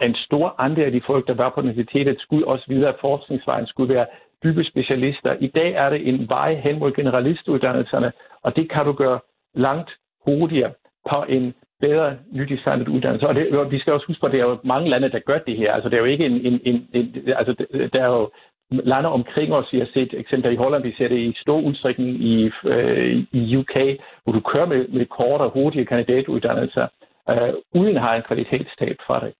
en 0.01 0.15
stor 0.15 0.55
andel 0.57 0.83
af 0.83 0.91
de 0.91 1.01
folk, 1.07 1.27
der 1.27 1.33
var 1.33 1.49
på 1.49 1.61
universitetet, 1.61 2.21
skulle 2.21 2.47
også 2.47 2.65
videre 2.67 2.93
forskningsvejen, 3.01 3.67
skulle 3.67 3.93
være 3.93 4.05
dybe 4.43 4.63
specialister. 4.63 5.35
I 5.39 5.47
dag 5.47 5.71
er 5.71 5.89
det 5.89 6.07
en 6.07 6.29
vej 6.29 6.53
hen 6.55 6.79
mod 6.79 6.91
generalistuddannelserne, 6.91 8.11
og 8.43 8.55
det 8.55 8.71
kan 8.71 8.85
du 8.85 8.91
gøre 8.91 9.19
langt 9.53 9.91
hurtigere 10.25 10.71
på 11.09 11.23
en 11.29 11.53
bedre 11.87 12.17
nydesignet 12.31 12.87
uddannelse. 12.87 13.27
Og, 13.27 13.35
det, 13.35 13.43
og 13.59 13.71
vi 13.71 13.79
skal 13.79 13.93
også 13.93 14.07
huske 14.07 14.21
på, 14.21 14.25
at 14.27 14.31
det 14.33 14.39
er 14.39 14.49
jo 14.49 14.57
mange 14.63 14.89
lande, 14.89 15.11
der 15.11 15.19
gør 15.19 15.39
det 15.47 15.57
her. 15.57 15.71
Altså, 15.73 15.89
det 15.89 15.95
er 15.95 16.03
jo 16.05 16.13
ikke 16.13 16.25
en... 16.25 16.37
en, 16.47 16.59
en, 16.69 16.77
en 16.93 17.05
altså, 17.39 17.53
der 17.93 18.01
er 18.03 18.11
jo 18.17 18.29
lande 18.69 19.09
omkring 19.09 19.53
os. 19.53 19.73
Vi 19.73 19.79
har 19.79 19.89
set 19.93 20.13
eksempler 20.13 20.51
i 20.51 20.55
Holland, 20.55 20.83
vi 20.83 20.93
ser 20.97 21.07
det 21.07 21.19
i 21.19 21.33
stor 21.41 21.61
udstrækning 21.61 22.09
i, 22.09 22.51
øh, 22.65 23.23
i 23.31 23.57
UK, 23.57 23.75
hvor 24.23 24.33
du 24.33 24.41
kører 24.51 24.65
med, 24.65 24.87
med 24.87 25.05
kortere, 25.05 25.51
hurtige 25.53 25.85
kandidatuddannelser, 25.85 26.87
øh, 27.29 27.53
uden 27.81 27.95
at 27.97 28.01
have 28.01 28.17
en 28.17 28.23
kvalitetstab 28.27 28.95
fra 29.07 29.25
det. 29.25 29.33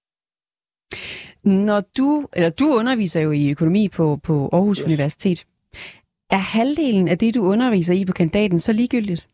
Når 1.43 1.81
du, 1.97 2.27
eller 2.33 2.49
du 2.59 2.65
underviser 2.79 3.21
jo 3.21 3.31
i 3.31 3.51
økonomi 3.51 3.89
på, 3.97 4.17
på 4.27 4.49
Aarhus 4.53 4.77
yes. 4.77 4.85
Universitet. 4.85 5.45
Er 6.31 6.57
halvdelen 6.57 7.07
af 7.07 7.17
det, 7.17 7.35
du 7.35 7.41
underviser 7.43 7.93
i 7.93 8.05
på 8.05 8.13
kandidaten, 8.13 8.59
så 8.59 8.73
ligegyldigt? 8.73 9.27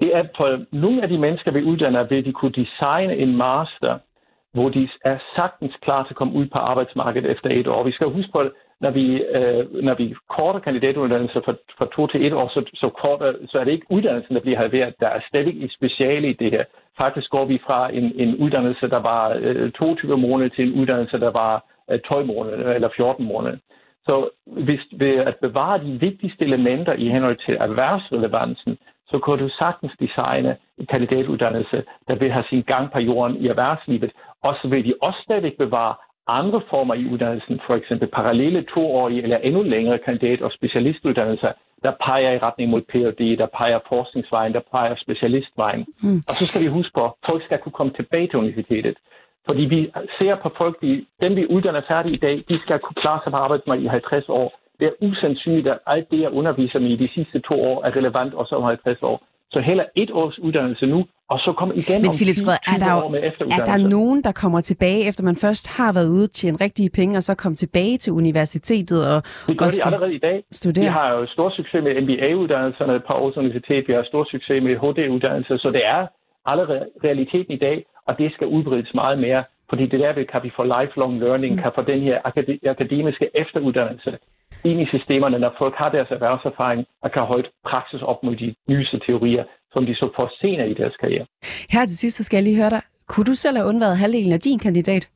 Det 0.00 0.14
er 0.14 0.18
at 0.18 0.30
for 0.36 0.64
nogle 0.72 1.02
af 1.02 1.08
de 1.08 1.18
mennesker, 1.18 1.50
vi 1.50 1.62
uddanner, 1.62 2.02
vil 2.02 2.24
de 2.24 2.32
kunne 2.32 2.52
designe 2.52 3.16
en 3.16 3.36
master, 3.36 3.98
hvor 4.52 4.68
de 4.68 4.88
er 5.04 5.18
sagtens 5.36 5.74
klar 5.82 6.02
til 6.02 6.12
at 6.12 6.16
komme 6.16 6.34
ud 6.34 6.46
på 6.46 6.58
arbejdsmarkedet 6.58 7.30
efter 7.30 7.50
et 7.50 7.66
år. 7.66 7.82
Vi 7.82 7.92
skal 7.92 8.06
huske 8.06 8.32
på, 8.32 8.42
når 8.80 8.90
vi, 8.90 9.22
øh, 9.22 9.82
når 9.86 9.94
vi 9.94 10.14
korter 10.28 10.60
kandidatuddannelser 10.60 11.40
fra, 11.40 11.54
fra 11.78 11.86
to 11.96 12.06
til 12.06 12.26
et 12.26 12.32
år, 12.32 12.48
så, 12.48 12.60
så, 12.74 12.88
korter, 12.88 13.32
så 13.48 13.58
er 13.58 13.64
det 13.64 13.72
ikke 13.72 13.86
uddannelsen, 13.90 14.34
der 14.34 14.40
bliver 14.40 14.58
halveret. 14.58 14.94
Der 15.00 15.08
er 15.08 15.20
stadig 15.28 15.64
et 15.64 15.72
speciale 15.72 16.30
i 16.30 16.32
det 16.32 16.50
her. 16.50 16.64
Faktisk 16.98 17.30
går 17.30 17.44
vi 17.44 17.58
fra 17.66 17.90
en, 17.92 18.12
en 18.14 18.36
uddannelse, 18.36 18.88
der 18.88 19.00
var 19.00 19.38
øh, 19.40 19.72
22 19.72 20.16
måneder, 20.18 20.48
til 20.48 20.68
en 20.68 20.80
uddannelse, 20.80 21.20
der 21.20 21.30
var 21.30 21.64
øh, 21.90 22.00
12 22.00 22.26
måneder 22.26 22.72
eller 22.72 22.88
14 22.96 23.26
måneder. 23.26 23.56
Så 24.04 24.28
hvis 24.46 24.80
ved 24.92 25.16
at 25.16 25.36
bevare 25.36 25.84
de 25.84 26.00
vigtigste 26.00 26.44
elementer 26.44 26.92
i 26.92 27.08
henhold 27.08 27.36
til 27.46 27.54
erhvervsrelevansen, 27.60 28.78
så 29.10 29.18
kan 29.18 29.38
du 29.38 29.48
sagtens 29.48 29.92
designe 30.00 30.56
en 30.78 30.86
kandidatuddannelse, 30.86 31.84
der 32.08 32.14
vil 32.14 32.32
have 32.32 32.44
sin 32.50 32.62
gang 32.62 32.92
på 32.92 32.98
jorden 32.98 33.36
i 33.36 33.46
erhvervslivet. 33.46 34.12
Og 34.42 34.56
så 34.62 34.68
vil 34.68 34.84
de 34.84 34.94
også 35.02 35.20
stadig 35.22 35.52
bevare 35.58 35.94
andre 36.26 36.60
former 36.70 36.94
i 36.94 37.04
uddannelsen, 37.12 37.60
for 37.66 37.74
eksempel 37.74 38.08
parallelle 38.08 38.62
toårige 38.74 39.22
eller 39.22 39.38
endnu 39.38 39.62
længere 39.62 39.98
kandidat- 39.98 40.42
og 40.42 40.52
specialistuddannelser, 40.52 41.52
der 41.82 41.92
peger 42.06 42.32
i 42.32 42.38
retning 42.38 42.70
mod 42.70 42.82
Ph.D., 42.82 43.38
der 43.38 43.46
peger 43.46 43.78
forskningsvejen, 43.88 44.52
der 44.52 44.60
peger 44.72 44.94
specialistvejen. 44.96 45.86
Mm. 46.02 46.20
Og 46.28 46.34
så 46.38 46.46
skal 46.46 46.62
vi 46.62 46.66
huske 46.66 46.92
på, 46.94 47.04
at 47.04 47.12
folk 47.26 47.44
skal 47.44 47.58
kunne 47.58 47.72
komme 47.72 47.92
tilbage 47.92 48.28
til 48.28 48.38
universitetet. 48.38 48.96
Fordi 49.46 49.62
vi 49.62 49.90
ser 50.18 50.34
på 50.34 50.50
folk, 50.58 50.80
de, 50.82 51.06
dem 51.20 51.36
vi 51.36 51.46
uddanner 51.46 51.80
færdige 51.88 52.14
i 52.14 52.18
dag, 52.26 52.44
de 52.48 52.60
skal 52.60 52.78
kunne 52.78 53.00
klare 53.02 53.20
sig 53.24 53.32
på 53.32 53.36
arbejdsmarkedet 53.36 53.86
i 53.86 53.88
50 53.88 54.28
år. 54.28 54.52
Det 54.78 54.86
er 54.90 55.06
usandsynligt, 55.08 55.68
at 55.68 55.78
alt 55.86 56.10
det, 56.10 56.20
jeg 56.20 56.30
underviser 56.30 56.78
med 56.78 56.90
i 56.90 56.96
de 56.96 57.08
sidste 57.08 57.38
to 57.48 57.54
år, 57.70 57.84
er 57.84 57.96
relevant 57.96 58.34
også 58.34 58.54
om 58.54 58.62
50 58.62 59.02
år. 59.02 59.18
Så 59.50 59.60
heller 59.60 59.84
et 59.96 60.10
års 60.10 60.38
uddannelse 60.38 60.86
nu, 60.86 61.04
og 61.30 61.38
så 61.38 61.52
kommer 61.58 61.74
igen 61.74 62.00
Men 62.02 62.08
om 62.08 62.14
Philip 62.20 62.36
Skrød, 62.42 62.58
er 62.72 62.78
der, 62.84 63.08
med 63.08 63.20
Er 63.58 63.64
der 63.72 63.88
nogen, 63.88 64.24
der 64.24 64.32
kommer 64.32 64.60
tilbage, 64.60 65.08
efter 65.08 65.22
man 65.24 65.36
først 65.36 65.64
har 65.78 65.92
været 65.92 66.08
ude 66.08 66.26
til 66.26 66.48
en 66.48 66.60
rigtig 66.60 66.92
penge, 66.92 67.16
og 67.16 67.22
så 67.22 67.34
kommer 67.34 67.56
tilbage 67.56 67.98
til 67.98 68.12
universitetet 68.12 69.00
og 69.12 69.22
Det 69.46 69.58
gør 69.58 69.66
og 69.66 69.72
de 69.72 69.84
allerede 69.84 70.14
i 70.14 70.18
dag. 70.18 70.44
Studere. 70.52 70.84
Vi 70.84 70.90
har 71.00 71.08
jo 71.16 71.26
stor 71.26 71.50
succes 71.50 71.84
med 71.84 71.92
MBA-uddannelserne 72.02 73.00
på 73.06 73.12
Aarhus 73.12 73.36
Universitet. 73.36 73.84
Vi 73.88 73.92
har 73.92 74.04
stor 74.04 74.24
succes 74.30 74.62
med 74.62 74.74
HD-uddannelser, 74.82 75.56
så 75.58 75.68
det 75.70 75.84
er 75.86 76.06
allerede 76.46 76.84
realiteten 77.04 77.52
i 77.52 77.60
dag, 77.66 77.84
og 78.06 78.18
det 78.18 78.32
skal 78.32 78.46
udbredes 78.46 78.94
meget 78.94 79.18
mere. 79.18 79.44
Fordi 79.68 79.86
det 79.86 80.00
der 80.00 80.12
vil, 80.12 80.26
kan 80.26 80.42
vi 80.42 80.50
få 80.56 80.62
lifelong 80.62 81.20
learning, 81.20 81.54
mm. 81.54 81.62
kan 81.62 81.72
få 81.74 81.82
den 81.82 82.00
her 82.00 82.16
akademiske 82.74 83.30
efteruddannelse 83.34 84.18
ind 84.64 84.80
i 84.80 84.86
systemerne, 84.86 85.38
når 85.38 85.54
folk 85.58 85.74
har 85.74 85.90
deres 85.90 86.10
erhvervserfaring 86.10 86.86
og 87.02 87.12
kan 87.12 87.22
holde 87.22 87.48
praksis 87.64 88.02
op 88.02 88.22
mod 88.22 88.36
de 88.36 88.54
nyeste 88.68 88.98
teorier, 89.06 89.44
som 89.72 89.86
de 89.86 89.94
så 89.94 90.10
får 90.16 90.32
senere 90.40 90.70
i 90.70 90.74
deres 90.74 90.96
karriere. 90.96 91.26
Her 91.70 91.80
til 91.86 91.98
sidst, 91.98 92.16
så 92.16 92.24
skal 92.24 92.36
jeg 92.36 92.44
lige 92.44 92.56
høre 92.56 92.70
dig. 92.70 92.82
Kunne 93.08 93.24
du 93.24 93.34
selv 93.34 93.56
have 93.56 93.68
undværet 93.68 93.96
halvdelen 93.98 94.32
af 94.32 94.40
din 94.40 94.58
kandidat? 94.58 95.08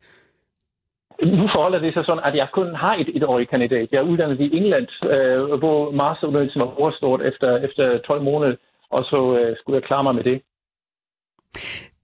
Nu 1.23 1.49
forholder 1.54 1.78
det 1.78 1.95
sig 1.95 2.04
sådan, 2.04 2.25
at 2.25 2.35
jeg 2.35 2.49
kun 2.52 2.75
har 2.75 2.95
et 2.95 3.09
et 3.16 3.25
årig 3.25 3.49
kandidat. 3.49 3.88
Jeg 3.92 3.99
er 3.99 4.11
uddannet 4.11 4.40
i 4.40 4.57
England, 4.57 4.88
øh, 5.04 5.59
hvor 5.62 5.90
masteruddannelsen 5.90 6.61
var 6.61 6.80
overstået 6.80 7.26
efter, 7.28 7.57
efter 7.57 7.99
12 7.99 8.23
måneder, 8.23 8.57
og 8.90 9.04
så 9.04 9.38
øh, 9.38 9.57
skulle 9.57 9.76
jeg 9.76 9.85
klare 9.85 10.02
mig 10.02 10.14
med 10.14 10.25
det. 10.25 10.42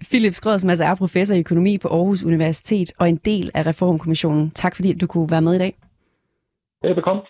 Philip 0.04 0.32
Skrøder, 0.32 0.58
som 0.58 0.70
altså 0.70 0.84
er 0.84 0.94
professor 0.94 1.34
i 1.34 1.38
økonomi 1.38 1.78
på 1.78 1.88
Aarhus 1.88 2.24
Universitet 2.24 2.92
og 2.98 3.08
en 3.08 3.16
del 3.16 3.50
af 3.54 3.66
Reformkommissionen. 3.66 4.50
Tak 4.50 4.76
fordi 4.76 4.94
du 4.94 5.06
kunne 5.06 5.30
være 5.30 5.42
med 5.42 5.54
i 5.54 5.58
dag. 5.58 5.74
Velbekomme. 6.82 7.22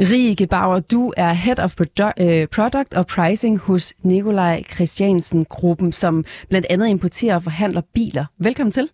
Rike 0.00 0.46
Bauer, 0.46 0.80
du 0.80 1.12
er 1.16 1.32
Head 1.32 1.58
of 1.58 1.80
øh, 1.80 2.46
Product 2.56 2.94
og 2.94 3.06
Pricing 3.06 3.58
hos 3.58 3.94
Nikolaj 4.02 4.62
Christiansen-gruppen, 4.62 5.92
som 5.92 6.24
blandt 6.48 6.66
andet 6.70 6.88
importerer 6.88 7.34
og 7.34 7.42
forhandler 7.42 7.82
biler. 7.94 8.24
Velkommen 8.38 8.70
til. 8.70 8.90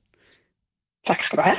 Tak 1.06 1.16
skal 1.26 1.36
du 1.38 1.42
have. 1.42 1.56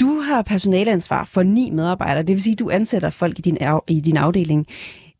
Du 0.00 0.20
har 0.20 0.42
personaleansvar 0.42 1.30
for 1.34 1.42
ni 1.42 1.70
medarbejdere, 1.70 2.22
det 2.22 2.34
vil 2.34 2.42
sige, 2.42 2.52
at 2.52 2.58
du 2.58 2.70
ansætter 2.70 3.10
folk 3.10 3.38
i 3.38 3.42
din, 3.42 3.58
i 3.88 4.00
din 4.00 4.16
afdeling. 4.16 4.66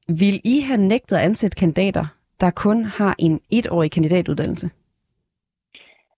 Vil 0.09 0.41
I 0.45 0.61
have 0.61 0.81
nægtet 0.81 1.17
at 1.17 1.23
ansætte 1.23 1.57
kandidater, 1.57 2.07
der 2.41 2.51
kun 2.51 2.85
har 2.85 3.15
en 3.19 3.41
etårig 3.51 3.91
kandidatuddannelse? 3.91 4.71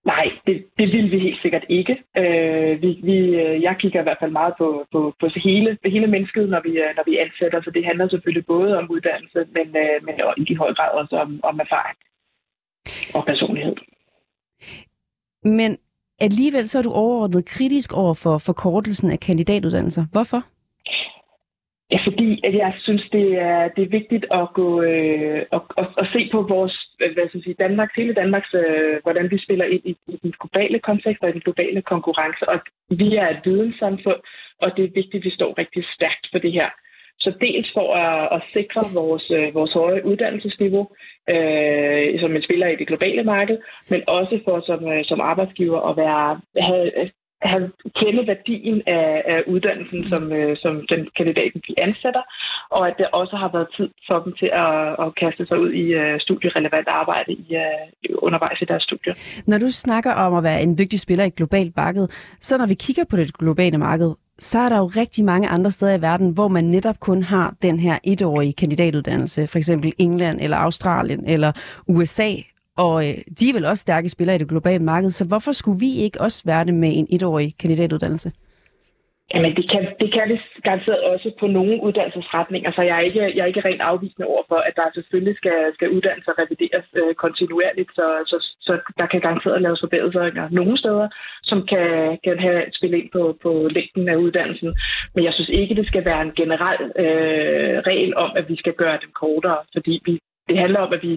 Nej, 0.05 0.25
det, 0.47 0.65
det 0.79 0.87
vil 0.93 1.11
vi 1.11 1.19
helt 1.19 1.41
sikkert 1.41 1.65
ikke. 1.69 1.95
Øh, 2.17 2.81
vi, 2.81 2.89
vi, 3.03 3.17
øh, 3.41 3.61
jeg 3.61 3.75
kigger 3.79 3.99
i 3.99 4.03
hvert 4.03 4.21
fald 4.21 4.31
meget 4.31 4.53
på, 4.57 4.85
på, 4.91 4.99
på 5.19 5.27
hele, 5.35 5.77
hele 5.85 6.07
mennesket, 6.07 6.49
når 6.49 6.61
vi, 6.67 6.69
øh, 6.69 6.91
når 6.97 7.03
vi 7.09 7.17
ansætter, 7.17 7.61
så 7.61 7.71
det 7.71 7.85
handler 7.85 8.09
selvfølgelig 8.09 8.45
både 8.45 8.77
om 8.77 8.91
uddannelse, 8.91 9.39
men, 9.55 9.67
øh, 9.83 9.97
men 10.05 10.15
i 10.47 10.55
høj 10.55 10.73
grad 10.73 10.91
også 11.01 11.15
om, 11.15 11.39
om 11.43 11.59
erfaring 11.59 11.97
og 13.13 13.25
personlighed. 13.25 13.75
Men 15.43 15.77
alligevel 16.19 16.67
så 16.67 16.77
er 16.77 16.83
du 16.83 16.91
overordnet 16.91 17.45
kritisk 17.45 17.93
over 17.93 18.13
for 18.13 18.37
forkortelsen 18.37 19.11
af 19.11 19.19
kandidatuddannelser. 19.19 20.05
Hvorfor? 20.11 20.43
Ja, 21.91 21.99
fordi 22.07 22.41
at 22.43 22.53
jeg 22.53 22.73
synes, 22.79 23.03
det 23.11 23.27
er, 23.41 23.67
det 23.75 23.83
er 23.83 23.97
vigtigt 23.99 24.25
at 24.31 24.47
gå 24.53 24.81
øh, 24.81 25.41
og, 25.51 25.65
og, 25.77 25.85
og 25.97 26.05
se 26.13 26.29
på 26.31 26.41
vores, 26.41 26.75
øh, 27.01 27.13
hvad 27.13 27.27
skal 27.27 27.37
jeg 27.37 27.43
sige, 27.43 27.63
Danmarks, 27.65 27.93
hele 27.95 28.13
Danmarks, 28.13 28.53
øh, 28.53 28.95
hvordan 29.03 29.31
vi 29.31 29.37
spiller 29.45 29.65
ind 29.65 29.83
i, 29.85 29.97
i 30.07 30.17
den 30.23 30.33
globale 30.39 30.79
kontekst 30.79 31.23
og 31.23 31.29
i 31.29 31.31
den 31.37 31.45
globale 31.47 31.81
konkurrence. 31.81 32.49
Og 32.49 32.59
vi 32.89 33.15
er 33.15 33.27
et 33.29 33.41
videnssamfund, 33.45 34.21
og 34.61 34.71
det 34.77 34.83
er 34.83 34.97
vigtigt, 34.99 35.21
at 35.21 35.25
vi 35.25 35.31
står 35.35 35.57
rigtig 35.57 35.83
stærkt 35.95 36.27
for 36.31 36.39
det 36.39 36.51
her. 36.51 36.69
Så 37.19 37.29
dels 37.41 37.69
for 37.73 37.87
at, 37.95 38.35
at 38.35 38.41
sikre 38.53 38.81
vores, 38.93 39.31
øh, 39.37 39.53
vores 39.53 39.73
høje 39.73 40.05
uddannelsesniveau, 40.05 40.87
øh, 41.33 42.19
som 42.19 42.35
en 42.35 42.43
spiller 42.43 42.67
i 42.67 42.75
det 42.75 42.87
globale 42.87 43.23
marked, 43.23 43.57
men 43.89 44.01
også 44.07 44.39
for 44.45 44.63
som, 44.69 44.87
øh, 44.93 45.05
som 45.05 45.21
arbejdsgiver 45.21 45.81
at 45.89 45.97
være, 45.97 46.39
have, 46.67 46.91
have, 47.41 47.71
kende 47.95 48.27
værdien 48.27 48.81
af, 48.87 49.23
af 49.33 49.43
uddannelsen, 49.47 50.09
som, 50.09 50.31
øh, 50.31 50.57
som 50.57 50.73
den 50.89 51.01
kandidaten 51.17 51.61
de 51.67 51.73
ansætter, 51.77 52.23
og 52.69 52.87
at 52.87 52.95
det 52.97 53.07
også 53.07 53.35
har 53.35 53.49
været 53.53 53.67
tid 53.77 53.89
for 54.07 54.19
dem 54.19 54.33
til 54.39 54.49
at, 54.53 55.05
at 55.05 55.15
kaste 55.21 55.45
sig 55.45 55.59
ud 55.59 55.71
i 55.71 55.85
øh, 56.01 56.19
studierelevant 56.19 56.87
arbejde 56.87 57.31
i, 57.33 57.55
øh, 57.55 58.15
undervejs 58.17 58.61
i 58.61 58.65
deres 58.65 58.83
studier. 58.83 59.13
Når 59.47 59.57
du 59.57 59.69
snakker 59.69 60.11
om 60.13 60.33
at 60.33 60.43
være 60.43 60.61
en 60.61 60.77
dygtig 60.77 60.99
spiller 60.99 61.23
i 61.23 61.27
et 61.27 61.35
globalt 61.35 61.75
marked, 61.75 62.07
så 62.41 62.57
når 62.57 62.67
vi 62.67 62.73
kigger 62.73 63.03
på 63.09 63.17
det 63.17 63.37
globale 63.37 63.77
marked, 63.77 64.11
så 64.39 64.59
er 64.59 64.69
der 64.69 64.77
jo 64.77 64.85
rigtig 64.85 65.25
mange 65.25 65.47
andre 65.47 65.71
steder 65.71 65.97
i 65.97 66.01
verden, 66.01 66.29
hvor 66.33 66.47
man 66.47 66.63
netop 66.63 66.99
kun 66.99 67.23
har 67.23 67.55
den 67.61 67.79
her 67.79 67.97
etårige 68.03 68.53
kandidatuddannelse, 68.53 69.47
for 69.47 69.57
eksempel 69.57 69.93
England 69.97 70.41
eller 70.41 70.57
Australien 70.57 71.23
eller 71.27 71.51
USA, 71.87 72.33
og 72.77 73.07
øh, 73.07 73.15
de 73.39 73.49
er 73.49 73.53
vel 73.53 73.65
også 73.65 73.81
stærke 73.81 74.09
spillere 74.09 74.35
i 74.35 74.39
det 74.39 74.49
globale 74.49 74.83
marked, 74.83 75.09
så 75.09 75.27
hvorfor 75.27 75.51
skulle 75.51 75.79
vi 75.79 75.91
ikke 76.05 76.21
også 76.21 76.43
være 76.45 76.65
det 76.65 76.73
med 76.73 76.91
en 76.95 77.07
etårig 77.09 77.57
kandidatuddannelse? 77.59 78.31
Jamen, 79.33 79.55
det 79.55 79.65
kan, 79.71 79.83
det 80.01 80.09
kan 80.15 80.29
det 80.31 80.39
garanteret 80.63 81.01
også 81.13 81.29
på 81.39 81.47
nogle 81.47 81.83
uddannelsesretninger, 81.85 82.71
så 82.71 82.81
jeg 82.81 82.95
er 82.97 83.05
ikke, 83.09 83.23
jeg 83.35 83.43
er 83.43 83.51
ikke 83.51 83.65
rent 83.69 83.81
afvisende 83.81 84.27
over 84.27 84.43
for, 84.47 84.59
at 84.67 84.73
der 84.75 84.87
selvfølgelig 84.93 85.35
skal, 85.37 85.59
skal 85.73 85.89
uddannelser 85.95 86.39
revideres 86.41 86.87
øh, 87.01 87.15
kontinuerligt, 87.23 87.91
så, 87.97 88.07
så, 88.31 88.37
så 88.67 88.73
der 88.97 89.05
kan 89.05 89.21
garanteret 89.21 89.61
laves 89.61 89.79
forbedringer 89.79 90.45
nogle 90.51 90.77
steder, 90.77 91.07
som 91.49 91.59
kan, 91.71 92.17
kan 92.25 92.37
have 92.39 92.61
spille 92.77 92.97
ind 92.99 93.09
på, 93.15 93.37
på 93.43 93.51
længden 93.77 94.09
af 94.09 94.15
uddannelsen. 94.15 94.69
Men 95.15 95.23
jeg 95.23 95.33
synes 95.33 95.49
ikke, 95.59 95.75
det 95.75 95.87
skal 95.87 96.05
være 96.05 96.21
en 96.21 96.35
generel 96.41 96.81
øh, 97.03 97.75
regel 97.89 98.15
om, 98.15 98.31
at 98.39 98.45
vi 98.49 98.55
skal 98.57 98.73
gøre 98.73 98.97
dem 99.03 99.11
kortere, 99.21 99.59
fordi 99.75 99.93
vi, 100.05 100.13
det 100.49 100.57
handler 100.63 100.79
om, 100.79 100.93
at 100.93 101.01
vi 101.07 101.13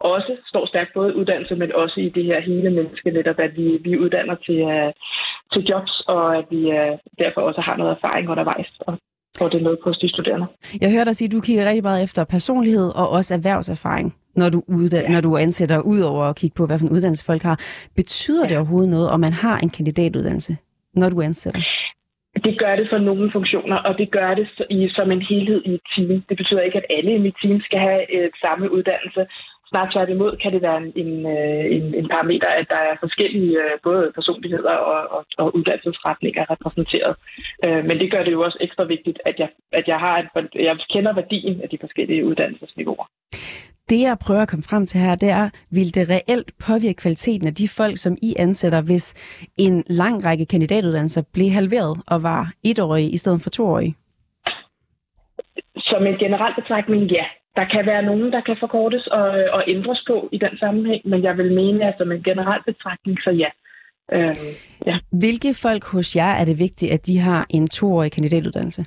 også 0.00 0.32
står 0.50 0.66
stærkt 0.66 0.92
både 0.94 1.10
i 1.12 1.16
uddannelse, 1.20 1.54
men 1.54 1.74
også 1.74 2.00
i 2.00 2.08
det 2.08 2.24
her 2.24 2.40
hele 2.40 2.70
menneske, 2.70 3.10
netop 3.10 3.38
at 3.38 3.56
vi, 3.56 3.66
vi 3.86 3.98
uddanner 3.98 4.36
til, 4.46 4.60
øh, 4.74 4.92
til 5.52 5.62
jobs, 5.70 5.94
og 6.00 6.36
at 6.38 6.44
vi 6.50 6.70
øh, 6.78 6.92
derfor 7.18 7.40
også 7.40 7.60
har 7.60 7.76
noget 7.76 7.96
erfaring 7.96 8.30
undervejs, 8.30 8.70
og 8.80 8.98
får 9.38 9.48
det 9.48 9.62
med 9.62 9.76
på 9.84 9.92
de 10.02 10.08
studerende. 10.08 10.46
Jeg 10.80 10.92
hører 10.92 11.04
dig 11.04 11.16
sige, 11.16 11.28
at 11.28 11.32
du 11.32 11.40
kigger 11.40 11.68
rigtig 11.68 11.82
meget 11.82 12.02
efter 12.02 12.24
personlighed 12.24 12.88
og 13.00 13.06
også 13.10 13.34
erhvervserfaring, 13.34 14.14
når 14.36 14.48
du, 14.50 14.62
udda- 14.68 15.06
ja. 15.06 15.08
når 15.08 15.20
du 15.20 15.36
ansætter 15.36 15.80
ud 15.80 16.00
over 16.00 16.24
at 16.24 16.36
kigge 16.36 16.54
på, 16.56 16.66
hvad 16.66 16.78
for 16.78 16.86
en 16.86 16.92
uddannelse 16.92 17.24
folk 17.24 17.42
har. 17.42 17.60
Betyder 17.96 18.44
ja. 18.44 18.48
det 18.48 18.56
overhovedet 18.58 18.90
noget, 18.90 19.10
om 19.10 19.20
man 19.20 19.32
har 19.32 19.58
en 19.58 19.70
kandidatuddannelse, 19.70 20.56
når 20.94 21.10
du 21.10 21.20
ansætter? 21.20 21.60
Det 22.44 22.58
gør 22.58 22.76
det 22.76 22.86
for 22.90 22.98
nogle 22.98 23.30
funktioner, 23.32 23.76
og 23.76 23.98
det 23.98 24.10
gør 24.10 24.34
det 24.34 24.48
i, 24.70 24.88
som 24.88 25.10
en 25.10 25.22
helhed 25.22 25.62
i 25.64 25.74
et 25.74 25.80
team. 25.96 26.22
Det 26.28 26.36
betyder 26.36 26.60
ikke, 26.60 26.78
at 26.78 26.86
alle 26.96 27.14
i 27.14 27.18
mit 27.18 27.36
team 27.42 27.60
skal 27.60 27.78
have 27.78 28.02
et 28.26 28.34
samme 28.40 28.72
uddannelse. 28.72 29.26
Snart 29.70 29.92
tværtimod 29.92 30.36
kan 30.42 30.52
det 30.52 30.62
være 30.62 30.76
en, 30.76 30.92
en, 31.02 31.26
øh, 31.26 31.64
en, 31.76 31.94
en 31.94 32.08
parameter, 32.08 32.48
at 32.60 32.66
der 32.68 32.80
er 32.90 32.96
forskellige 33.00 33.52
øh, 33.64 33.74
både 33.82 34.12
personligheder 34.14 34.70
og, 34.70 35.00
og, 35.16 35.24
og 35.38 35.56
uddannelsesretninger 35.56 36.50
repræsenteret. 36.50 37.14
Øh, 37.64 37.84
men 37.84 37.98
det 37.98 38.10
gør 38.10 38.22
det 38.24 38.32
jo 38.32 38.40
også 38.42 38.58
ekstra 38.60 38.84
vigtigt, 38.84 39.18
at 39.24 39.36
jeg, 39.38 39.48
at 39.72 39.88
jeg, 39.88 39.98
har 39.98 40.14
et, 40.18 40.48
jeg 40.54 40.76
kender 40.92 41.12
værdien 41.14 41.60
af 41.62 41.68
de 41.68 41.78
forskellige 41.80 42.26
uddannelsesniveauer. 42.26 43.06
Det, 43.88 44.00
jeg 44.00 44.16
prøver 44.18 44.42
at 44.42 44.48
komme 44.48 44.62
frem 44.62 44.86
til 44.86 45.00
her, 45.00 45.14
det 45.14 45.30
er, 45.30 45.50
vil 45.70 45.94
det 45.94 46.10
reelt 46.10 46.50
påvirke 46.66 47.00
kvaliteten 47.02 47.46
af 47.46 47.54
de 47.54 47.68
folk, 47.68 47.96
som 47.98 48.16
I 48.22 48.34
ansætter, 48.38 48.80
hvis 48.82 49.14
en 49.58 49.84
lang 49.86 50.24
række 50.24 50.46
kandidatuddannelser 50.46 51.22
blev 51.32 51.50
halveret 51.50 52.00
og 52.06 52.22
var 52.22 52.52
etårige 52.64 53.10
i 53.10 53.16
stedet 53.16 53.42
for 53.42 53.50
toårige? 53.50 53.94
Som 55.76 56.06
en 56.06 56.18
generel 56.18 56.54
betragtning, 56.54 57.02
ja. 57.10 57.24
Der 57.56 57.64
kan 57.64 57.86
være 57.86 58.02
nogen, 58.02 58.32
der 58.32 58.40
kan 58.40 58.56
forkortes 58.60 59.06
og, 59.06 59.26
og 59.52 59.64
ændres 59.68 60.04
på 60.06 60.28
i 60.32 60.38
den 60.38 60.58
sammenhæng, 60.58 61.08
men 61.08 61.22
jeg 61.22 61.36
vil 61.36 61.54
mene, 61.54 61.88
at 61.88 61.94
som 61.98 62.12
en 62.12 62.22
generel 62.22 62.62
betragtning, 62.66 63.18
så 63.24 63.30
ja. 63.30 63.50
Øhm, 64.12 64.54
ja. 64.86 64.98
Hvilke 65.10 65.54
folk 65.62 65.84
hos 65.84 66.16
jer 66.16 66.32
er 66.40 66.44
det 66.44 66.58
vigtigt, 66.58 66.92
at 66.92 67.06
de 67.06 67.18
har 67.18 67.46
en 67.50 67.68
toårig 67.68 68.12
kandidatuddannelse? 68.12 68.84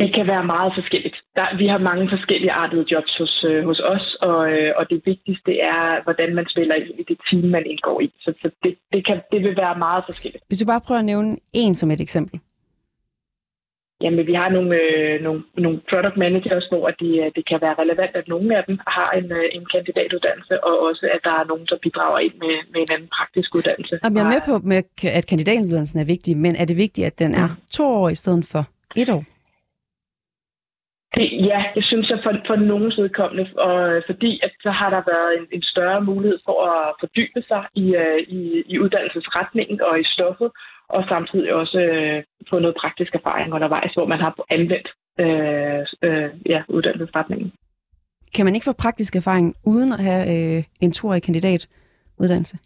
Det 0.00 0.14
kan 0.16 0.26
være 0.26 0.44
meget 0.54 0.72
forskelligt. 0.78 1.16
Der, 1.36 1.46
vi 1.60 1.66
har 1.72 1.78
mange 1.78 2.06
forskellige 2.14 2.52
artede 2.52 2.84
jobs 2.92 3.12
hos, 3.20 3.44
øh, 3.50 3.64
hos 3.68 3.80
os, 3.94 4.06
og, 4.28 4.52
øh, 4.52 4.72
og 4.78 4.90
det 4.90 5.02
vigtigste 5.04 5.52
er, 5.58 6.02
hvordan 6.04 6.34
man 6.34 6.46
spiller 6.52 6.74
i 6.74 7.04
det 7.08 7.18
team, 7.30 7.44
man 7.56 7.64
indgår 7.66 8.00
i. 8.00 8.08
Så, 8.24 8.30
så 8.42 8.50
det, 8.62 8.72
det, 8.92 9.06
kan, 9.06 9.20
det 9.32 9.40
vil 9.44 9.56
være 9.56 9.78
meget 9.78 10.02
forskelligt. 10.08 10.44
Hvis 10.46 10.58
du 10.58 10.66
bare 10.66 10.86
prøver 10.86 10.98
at 10.98 11.10
nævne 11.12 11.36
en 11.52 11.74
som 11.74 11.90
et 11.90 12.00
eksempel. 12.00 12.40
Jamen, 14.02 14.26
vi 14.26 14.34
har 14.34 14.48
nogle, 14.48 14.70
øh, 14.82 15.22
nogle, 15.26 15.42
nogle 15.64 15.80
product 15.90 16.16
managers, 16.16 16.66
hvor 16.70 16.90
de, 17.00 17.10
øh, 17.22 17.30
det 17.36 17.44
kan 17.50 17.58
være 17.64 17.74
relevant, 17.82 18.14
at 18.20 18.28
nogle 18.28 18.48
af 18.58 18.62
dem 18.68 18.78
har 18.96 19.10
en, 19.18 19.32
øh, 19.38 19.44
en 19.56 19.64
kandidatuddannelse, 19.72 20.54
og 20.64 20.74
også 20.88 21.04
at 21.14 21.20
der 21.24 21.34
er 21.40 21.44
nogen, 21.50 21.66
der 21.70 21.76
bidrager 21.82 22.18
ind 22.26 22.34
med, 22.44 22.54
med 22.72 22.80
en 22.84 22.92
anden 22.94 23.10
praktisk 23.16 23.54
uddannelse. 23.54 23.94
Jamen, 24.04 24.16
jeg 24.16 24.26
er 24.28 24.34
med 24.36 24.42
på, 24.48 24.54
med, 24.70 24.76
at 25.18 25.26
kandidatuddannelsen 25.30 26.00
er 26.00 26.04
vigtig, 26.14 26.36
men 26.36 26.52
er 26.56 26.64
det 26.64 26.76
vigtigt, 26.76 27.06
at 27.06 27.18
den 27.18 27.34
er 27.34 27.48
to 27.70 27.84
år 28.00 28.08
i 28.08 28.14
stedet 28.14 28.44
for 28.52 28.62
et 28.96 29.10
år? 29.10 29.24
Det, 31.20 31.28
ja, 31.50 31.60
det 31.76 31.84
synes 31.84 32.10
jeg 32.10 32.18
for, 32.24 32.32
for 32.46 32.56
nogens 32.56 32.96
vedkommende, 32.98 33.44
og 33.66 33.76
øh, 33.92 34.02
fordi 34.10 34.40
at 34.42 34.52
så 34.62 34.70
har 34.70 34.90
der 34.90 35.02
været 35.12 35.30
en, 35.38 35.46
en 35.56 35.62
større 35.62 36.00
mulighed 36.10 36.38
for 36.44 36.58
at 36.72 36.94
fordybe 37.00 37.42
sig 37.50 37.62
i, 37.82 37.86
øh, 38.02 38.20
i, 38.38 38.40
i 38.72 38.78
uddannelsesretningen 38.78 39.80
og 39.88 40.00
i 40.00 40.04
stoffet, 40.14 40.50
og 40.88 41.04
samtidig 41.08 41.54
også 41.54 41.78
øh, 41.78 42.22
få 42.50 42.58
noget 42.58 42.76
praktisk 42.82 43.14
erfaring 43.14 43.54
undervejs, 43.54 43.92
hvor 43.94 44.06
man 44.06 44.20
har 44.20 44.32
anvendt 44.50 44.88
øh, 45.22 45.80
øh, 46.06 46.30
ja, 46.52 46.60
uddannelsesretningen. 46.68 47.52
Kan 48.34 48.44
man 48.44 48.54
ikke 48.54 48.70
få 48.70 48.72
praktisk 48.72 49.16
erfaring 49.16 49.54
uden 49.66 49.92
at 49.92 50.00
have 50.08 50.22
øh, 50.34 50.62
en 50.80 50.92
toårig 50.92 51.22
kandidat 51.22 51.68
uddannelse? 52.18 52.56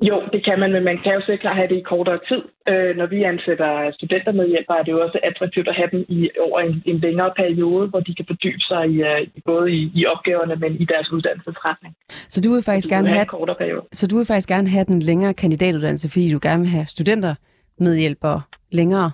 Jo, 0.00 0.22
det 0.32 0.44
kan 0.44 0.58
man, 0.60 0.72
men 0.72 0.84
man 0.84 0.98
kan 1.04 1.14
jo 1.14 1.22
sikkert 1.26 1.56
have 1.56 1.68
det 1.68 1.76
i 1.76 1.88
kortere 1.92 2.20
tid. 2.28 2.42
Øh, 2.68 2.96
når 2.96 3.06
vi 3.06 3.22
ansætter 3.22 3.92
studenter 3.92 4.32
med 4.32 4.48
hjælp, 4.48 4.66
er 4.68 4.82
det 4.82 4.92
jo 4.92 5.00
også 5.02 5.18
attraktivt 5.22 5.68
at 5.68 5.74
have 5.74 5.90
dem 5.92 6.04
i 6.08 6.30
over 6.40 6.60
en, 6.60 6.82
en 6.86 6.98
længere 6.98 7.32
periode, 7.36 7.88
hvor 7.88 8.00
de 8.00 8.14
kan 8.14 8.26
fordybe 8.26 8.60
sig 8.60 8.82
i, 8.94 9.02
uh, 9.02 9.18
både 9.44 9.72
i, 9.72 9.92
i 9.94 10.06
opgaverne, 10.06 10.56
men 10.56 10.72
i 10.82 10.84
deres 10.84 11.12
uddannelsesretning. 11.12 11.94
Så 12.28 12.40
du 12.40 12.52
vil 12.52 12.62
faktisk 12.62 12.88
gerne 12.88 13.08
have, 13.08 13.26
have 13.60 13.82
så 13.92 14.06
du 14.06 14.16
vil 14.16 14.26
faktisk 14.26 14.48
gerne 14.48 14.68
have 14.68 14.84
den 14.84 15.00
længere 15.00 15.34
kandidatuddannelse, 15.34 16.10
fordi 16.10 16.32
du 16.32 16.40
gerne 16.42 16.60
vil 16.60 16.70
have 16.70 16.86
studenter 16.86 17.34
med 17.78 18.16
og 18.20 18.40
længere? 18.72 19.10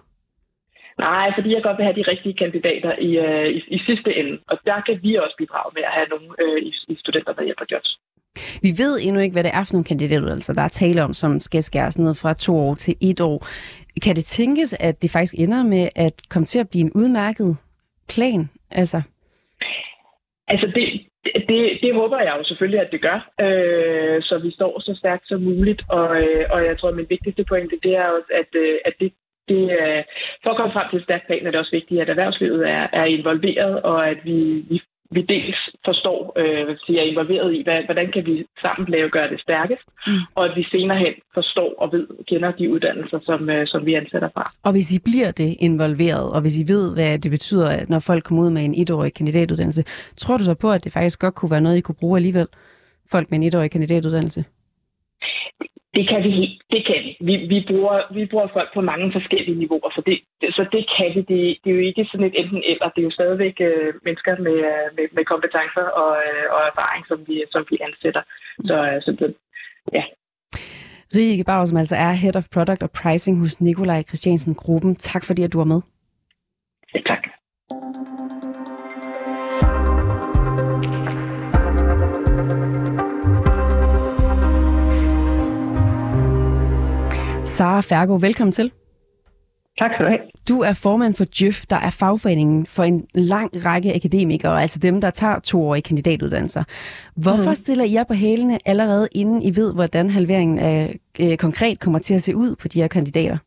Nej, 0.99 1.27
fordi 1.37 1.55
jeg 1.55 1.63
godt 1.63 1.77
vil 1.79 1.85
have 1.85 1.99
de 2.01 2.11
rigtige 2.13 2.35
kandidater 2.43 2.93
i, 3.09 3.11
uh, 3.27 3.47
i, 3.57 3.59
i 3.77 3.79
sidste 3.89 4.11
ende. 4.19 4.39
Og 4.51 4.57
der 4.67 4.81
kan 4.87 4.99
vi 5.03 5.15
også 5.15 5.37
bidrage 5.39 5.71
med 5.75 5.83
at 5.83 5.93
have 5.99 6.09
nogle 6.15 6.29
uh, 6.45 6.59
i, 6.69 6.71
i 6.89 6.95
studenter 7.03 7.33
med 7.37 7.45
hjælp 7.45 7.63
jobs. 7.73 7.99
Vi 8.63 8.71
ved 8.83 8.99
endnu 9.03 9.21
ikke, 9.21 9.33
hvad 9.33 9.45
det 9.45 9.55
er 9.55 9.65
for 9.65 9.75
nogle 9.75 9.85
kandidatuddannelser, 9.85 10.53
altså, 10.53 10.53
der 10.53 10.63
er 10.63 10.69
tale 10.69 11.05
om, 11.05 11.13
som 11.13 11.39
skal 11.39 11.63
skæres 11.63 11.99
ned 11.99 12.15
fra 12.15 12.35
to 12.35 12.57
år 12.57 12.75
til 12.75 12.95
et 13.01 13.21
år. 13.21 13.47
Kan 14.05 14.17
det 14.17 14.25
tænkes, 14.25 14.75
at 14.81 15.03
det 15.03 15.11
faktisk 15.11 15.35
ender 15.39 15.63
med 15.63 15.89
at 15.97 16.15
komme 16.31 16.47
til 16.47 16.61
at 16.61 16.69
blive 16.69 16.85
en 16.85 16.93
udmærket 16.95 17.57
plan? 18.09 18.51
Altså, 18.71 19.03
altså 20.49 20.67
det, 20.75 20.85
det, 21.49 21.79
det 21.83 21.95
håber 21.95 22.19
jeg 22.21 22.35
jo 22.39 22.45
selvfølgelig, 22.45 22.81
at 22.81 22.93
det 22.93 23.01
gør, 23.01 23.19
øh, 23.41 24.23
så 24.23 24.39
vi 24.39 24.51
står 24.51 24.81
så 24.81 24.95
stærkt 24.99 25.29
som 25.29 25.41
muligt. 25.41 25.83
Og, 25.89 26.23
øh, 26.23 26.45
og 26.51 26.59
jeg 26.67 26.79
tror, 26.79 26.89
at 26.89 26.97
min 26.97 27.07
vigtigste 27.09 27.45
pointe 27.45 27.77
det 27.83 27.97
er 27.97 28.09
også, 28.17 28.31
at, 28.41 28.61
øh, 28.61 28.79
at 28.85 28.95
det 29.01 29.13
det, 29.49 29.65
øh, 29.81 30.03
for 30.43 30.51
at 30.51 30.57
komme 30.57 30.73
frem 30.73 30.87
til 30.91 30.99
et 30.99 31.05
stærkt 31.05 31.27
plan 31.27 31.47
er 31.47 31.51
det 31.51 31.61
også 31.61 31.77
vigtigt, 31.79 32.01
at 32.01 32.09
erhvervslivet 32.09 32.69
er, 32.69 32.87
er 32.93 33.05
involveret, 33.05 33.83
og 33.83 34.09
at 34.09 34.19
vi, 34.25 34.65
vi 34.71 34.83
vi 35.11 35.23
dels 35.23 35.57
forstår, 35.85 36.33
øh, 36.37 36.77
siger, 36.87 37.01
er 37.01 37.05
involveret 37.05 37.55
i, 37.55 37.63
hvad, 37.63 37.85
hvordan 37.85 38.13
kan 38.13 38.27
vi 38.27 38.47
sammen 38.61 38.89
lave 38.89 39.11
gøre 39.11 39.31
det 39.31 39.41
stærkest, 39.41 39.83
mm. 40.07 40.13
og 40.35 40.45
at 40.45 40.53
vi 40.57 40.63
senere 40.71 40.99
hen 40.99 41.15
forstår 41.35 41.75
og 41.79 41.93
ved, 41.93 42.07
kender 42.29 42.53
de 42.53 42.73
uddannelser, 42.73 43.19
som, 43.23 43.51
øh, 43.51 43.67
som 43.67 43.87
vi 43.87 43.95
ansætter 43.95 44.29
fra. 44.35 44.45
Og 44.63 44.73
hvis 44.73 44.93
I 44.93 44.99
bliver 44.99 45.31
det 45.31 45.57
involveret, 45.61 46.33
og 46.33 46.41
hvis 46.41 46.57
I 46.59 46.65
ved, 46.73 46.95
hvad 46.95 47.19
det 47.19 47.31
betyder, 47.31 47.85
når 47.89 47.99
folk 47.99 48.25
kommer 48.25 48.43
ud 48.43 48.51
med 48.51 48.65
en 48.65 48.75
etårig 48.75 49.15
kandidatuddannelse, 49.15 49.85
tror 50.17 50.37
du 50.37 50.45
så 50.45 50.55
på, 50.55 50.71
at 50.71 50.85
det 50.85 50.93
faktisk 50.93 51.21
godt 51.21 51.35
kunne 51.35 51.51
være 51.51 51.61
noget, 51.61 51.77
I 51.77 51.81
kunne 51.81 52.01
bruge 52.01 52.19
alligevel? 52.19 52.47
Folk 53.11 53.31
med 53.31 53.39
en 53.39 53.43
etårig 53.43 53.71
kandidatuddannelse? 53.71 54.45
Det 55.97 56.09
kan 56.11 56.21
vi 56.27 56.31
helt. 56.41 56.63
Det 56.71 56.83
kan 56.87 56.99
vi. 57.05 57.11
Vi, 57.29 57.35
vi, 57.53 57.59
bruger, 57.69 57.99
vi 58.17 58.27
bruger 58.27 58.49
folk 58.57 58.71
på 58.75 58.81
mange 58.81 59.13
forskellige 59.13 59.59
niveauer, 59.59 59.91
så 59.97 60.01
det, 60.09 60.17
så 60.57 60.63
det 60.75 60.83
kan 60.97 61.09
vi. 61.15 61.21
Det, 61.33 61.41
det 61.63 61.69
er 61.71 61.77
jo 61.79 61.85
ikke 61.91 62.05
sådan 62.11 62.27
et 62.27 62.39
enten 62.41 62.63
eller. 62.71 62.89
Det 62.95 63.01
er 63.01 63.09
jo 63.09 63.19
stadigvæk 63.19 63.57
øh, 63.69 63.95
mennesker 64.07 64.35
med, 64.47 64.57
øh, 64.73 64.87
med, 64.97 65.07
med 65.17 65.25
kompetencer 65.33 65.87
og, 66.03 66.13
øh, 66.27 66.45
og 66.55 66.61
erfaring, 66.71 67.03
som 67.11 67.19
vi, 67.29 67.37
som 67.53 67.63
vi 67.71 67.77
ansætter. 67.87 68.23
Så, 68.69 68.77
øh, 68.89 69.03
så 69.05 69.11
det, 69.19 69.35
ja. 69.97 70.05
Rike 71.17 71.45
Bauer, 71.45 71.65
som 71.65 71.79
altså 71.79 71.97
er 71.97 72.13
Head 72.23 72.37
of 72.37 72.49
Product 72.55 72.83
og 72.83 72.91
Pricing 72.91 73.41
hos 73.41 73.61
Nikolaj 73.61 74.03
Christiansen 74.03 74.55
Gruppen. 74.55 74.97
Tak 74.97 75.25
fordi, 75.25 75.43
at 75.43 75.53
du 75.53 75.59
var 75.59 75.71
med. 75.75 75.81
Ja, 76.95 77.01
tak. 77.07 77.24
Sara 87.59 87.81
Fergo, 87.91 88.15
velkommen 88.27 88.53
til. 88.53 88.69
Tak 89.79 89.91
skal 89.93 90.05
du 90.07 90.11
have. 90.11 90.25
Du 90.51 90.57
er 90.69 90.75
formand 90.87 91.15
for 91.21 91.27
JØF, 91.39 91.59
der 91.73 91.81
er 91.89 91.93
fagforeningen 92.03 92.61
for 92.77 92.83
en 92.93 92.99
lang 93.33 93.51
række 93.67 93.91
akademikere, 93.99 94.57
altså 94.65 94.79
dem, 94.87 95.01
der 95.05 95.11
tager 95.11 95.39
toårige 95.51 95.83
kandidatuddannelser. 95.89 96.65
Hvorfor 97.25 97.53
mm. 97.55 97.61
stiller 97.63 97.85
I 97.85 97.93
jer 97.97 98.05
på 98.11 98.17
hælene 98.25 98.57
allerede 98.73 99.07
inden 99.21 99.41
I 99.49 99.51
ved, 99.61 99.71
hvordan 99.79 100.07
halveringen 100.19 100.59
af, 100.71 100.79
øh, 101.23 101.37
konkret 101.47 101.77
kommer 101.85 101.99
til 102.07 102.15
at 102.19 102.25
se 102.27 102.33
ud 102.37 102.51
på 102.63 102.67
de 102.73 102.81
her 102.83 102.89
kandidater? 102.97 103.39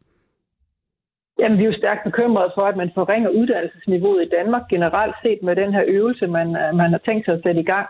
Jamen, 1.40 1.58
vi 1.58 1.64
er 1.64 1.72
jo 1.72 1.82
stærkt 1.82 2.04
bekymrede 2.10 2.52
for, 2.56 2.66
at 2.72 2.78
man 2.82 2.92
forringer 3.00 3.30
uddannelsesniveauet 3.30 4.22
i 4.24 4.34
Danmark 4.38 4.64
generelt 4.70 5.16
set 5.24 5.40
med 5.48 5.56
den 5.56 5.72
her 5.74 5.84
øvelse, 5.88 6.28
man, 6.28 6.48
man 6.82 6.90
har 6.96 7.02
tænkt 7.06 7.26
sig 7.26 7.34
at 7.34 7.44
sætte 7.46 7.62
i 7.62 7.70
gang. 7.74 7.88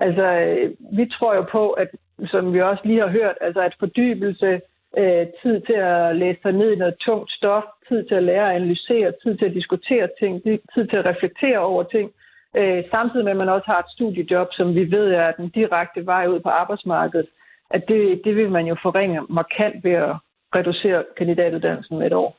Altså, 0.00 0.26
øh, 0.44 0.70
vi 0.98 1.04
tror 1.14 1.34
jo 1.34 1.44
på, 1.56 1.70
at 1.70 1.88
som 2.32 2.52
vi 2.52 2.60
også 2.60 2.82
lige 2.84 3.00
har 3.00 3.12
hørt, 3.18 3.36
altså 3.40 3.60
at 3.60 3.76
fordybelse, 3.80 4.60
øh, 4.96 5.26
tid 5.42 5.60
til 5.60 5.78
at 5.92 6.16
læse 6.16 6.40
sig 6.42 6.52
ned 6.52 6.72
i 6.72 6.76
noget 6.82 6.96
tungt 7.06 7.30
stof, 7.32 7.62
tid 7.88 8.04
til 8.08 8.14
at 8.14 8.22
lære 8.22 8.50
at 8.50 8.56
analysere, 8.56 9.12
tid 9.22 9.36
til 9.36 9.44
at 9.44 9.54
diskutere 9.54 10.08
ting, 10.20 10.42
tid 10.74 10.86
til 10.86 10.96
at 10.96 11.04
reflektere 11.04 11.58
over 11.58 11.82
ting, 11.82 12.10
øh, 12.56 12.84
samtidig 12.90 13.24
med 13.24 13.32
at 13.32 13.40
man 13.42 13.54
også 13.56 13.66
har 13.66 13.78
et 13.78 13.92
studiejob, 13.94 14.48
som 14.52 14.74
vi 14.74 14.90
ved 14.90 15.06
er 15.12 15.32
den 15.32 15.48
direkte 15.48 16.06
vej 16.06 16.26
ud 16.26 16.40
på 16.40 16.48
arbejdsmarkedet, 16.48 17.28
at 17.70 17.84
det, 17.88 18.20
det 18.24 18.36
vil 18.36 18.50
man 18.50 18.66
jo 18.66 18.76
forringe 18.82 19.20
markant 19.28 19.84
ved 19.84 19.92
at 19.92 20.16
reducere 20.54 21.04
kandidatuddannelsen 21.18 21.98
med 21.98 22.06
et 22.06 22.12
år. 22.12 22.36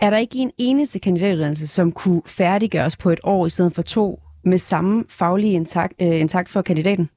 Er 0.00 0.10
der 0.10 0.18
ikke 0.18 0.38
en 0.38 0.52
eneste 0.58 0.98
kandidatuddannelse, 1.00 1.66
som 1.66 1.92
kunne 1.92 2.22
færdiggøres 2.26 2.96
på 2.96 3.10
et 3.10 3.20
år 3.24 3.46
i 3.46 3.50
stedet 3.50 3.74
for 3.74 3.82
to, 3.82 4.20
med 4.44 4.58
samme 4.58 5.04
faglige 5.08 5.52
intakt, 5.52 5.94
øh, 6.02 6.20
intakt 6.20 6.48
for 6.48 6.62
kandidaten? 6.62 7.10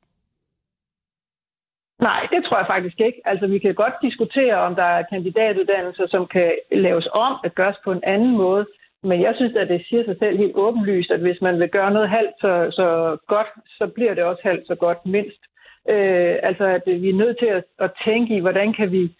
Nej, 1.99 2.27
det 2.31 2.45
tror 2.45 2.57
jeg 2.57 2.67
faktisk 2.67 2.99
ikke. 2.99 3.21
Altså, 3.25 3.47
vi 3.47 3.59
kan 3.59 3.75
godt 3.75 3.93
diskutere, 4.01 4.55
om 4.55 4.75
der 4.75 4.83
er 4.83 5.03
kandidatuddannelser, 5.11 6.07
som 6.07 6.27
kan 6.27 6.51
laves 6.71 7.07
om 7.13 7.33
at 7.43 7.55
gøres 7.55 7.77
på 7.83 7.91
en 7.91 8.03
anden 8.03 8.37
måde. 8.37 8.65
Men 9.03 9.21
jeg 9.21 9.33
synes, 9.35 9.55
at 9.55 9.69
det 9.69 9.85
siger 9.89 10.03
sig 10.03 10.15
selv 10.19 10.37
helt 10.37 10.55
åbenlyst, 10.55 11.11
at 11.11 11.19
hvis 11.19 11.41
man 11.41 11.59
vil 11.59 11.69
gøre 11.69 11.91
noget 11.91 12.09
halvt 12.09 12.35
så, 12.41 12.67
så 12.71 13.17
godt, 13.27 13.47
så 13.67 13.87
bliver 13.87 14.13
det 14.13 14.23
også 14.23 14.41
halvt 14.43 14.67
så 14.67 14.75
godt 14.75 15.05
mindst. 15.05 15.41
Øh, 15.89 16.35
altså, 16.43 16.65
at 16.65 16.81
vi 16.85 17.09
er 17.09 17.21
nødt 17.23 17.39
til 17.39 17.45
at, 17.45 17.63
at 17.79 17.91
tænke 18.05 18.35
i, 18.35 18.41
hvordan 18.41 18.73
kan 18.73 18.91
vi 18.91 19.15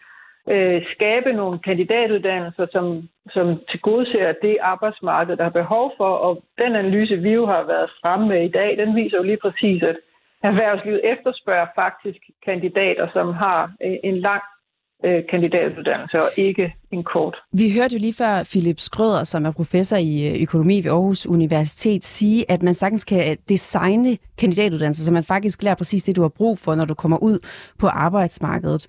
øh, 0.50 0.82
skabe 0.96 1.34
nogle 1.34 1.60
kandidatuddannelser, 1.60 2.68
som, 2.72 3.10
som 3.34 3.62
tilgodeser 3.70 4.34
det 4.42 4.58
arbejdsmarked, 4.62 5.38
der 5.38 5.44
har 5.44 5.60
behov 5.62 5.94
for. 5.98 6.10
Og 6.10 6.44
den 6.58 6.76
analyse, 6.76 7.18
vi 7.18 7.32
jo 7.32 7.46
har 7.46 7.64
været 7.64 7.90
fremme 8.02 8.28
med 8.28 8.46
i 8.46 8.52
dag, 8.52 8.78
den 8.78 8.96
viser 8.96 9.18
jo 9.18 9.24
lige 9.24 9.44
præcis, 9.46 9.84
at 9.84 9.98
erhvervslivet 10.50 11.02
efterspørger 11.14 11.68
faktisk 11.76 12.22
kandidater, 12.46 13.06
som 13.14 13.28
har 13.34 13.60
øh, 13.86 13.98
en 14.04 14.18
lang 14.28 14.44
øh, 15.06 15.24
kandidatuddannelse 15.32 16.18
og 16.18 16.30
ikke 16.38 16.76
en 16.92 17.04
kort. 17.04 17.38
Vi 17.54 17.66
hørte 17.78 17.94
jo 17.96 18.00
lige 18.00 18.14
før 18.24 18.44
Philip 18.52 18.80
Skrøder, 18.80 19.24
som 19.24 19.46
er 19.46 19.52
professor 19.52 19.98
i 19.98 20.14
øh, 20.28 20.42
økonomi 20.42 20.78
ved 20.84 20.92
Aarhus 20.92 21.28
Universitet, 21.28 22.04
sige, 22.04 22.52
at 22.52 22.64
man 22.64 22.74
sagtens 22.74 23.06
kan 23.06 23.38
designe 23.50 24.18
kandidatuddannelser, 24.38 25.04
så 25.06 25.14
man 25.14 25.24
faktisk 25.24 25.64
lærer 25.64 25.76
præcis 25.76 26.04
det, 26.04 26.16
du 26.16 26.22
har 26.22 26.34
brug 26.40 26.58
for, 26.58 26.76
når 26.76 26.86
du 26.86 26.94
kommer 26.94 27.18
ud 27.18 27.40
på 27.80 27.88
arbejdsmarkedet. 27.88 28.88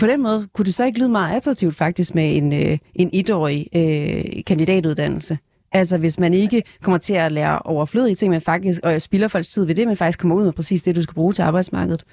På 0.00 0.06
den 0.06 0.22
måde 0.22 0.48
kunne 0.54 0.64
det 0.64 0.74
så 0.74 0.84
ikke 0.84 0.98
lyde 0.98 1.08
meget 1.08 1.36
attraktivt 1.36 1.76
faktisk 1.76 2.14
med 2.14 2.36
en, 2.36 2.52
en 2.94 3.10
etårig 3.12 3.66
øh, 3.74 4.44
kandidatuddannelse? 4.46 5.38
Altså 5.72 5.98
hvis 5.98 6.18
man 6.18 6.34
ikke 6.34 6.62
kommer 6.82 6.98
til 6.98 7.14
at 7.14 7.32
lære 7.32 7.58
overflødige 7.64 8.14
ting, 8.14 8.30
men 8.30 8.40
faktisk, 8.40 8.80
og 8.84 9.02
spilder 9.02 9.28
folks 9.28 9.48
tid 9.48 9.66
ved 9.66 9.74
det, 9.74 9.86
men 9.86 9.96
faktisk 9.96 10.20
kommer 10.20 10.36
ud 10.36 10.44
med 10.44 10.52
præcis 10.52 10.82
det, 10.82 10.96
du 10.96 11.02
skal 11.02 11.14
bruge 11.14 11.32
til 11.32 11.42
arbejdsmarkedet. 11.42 12.04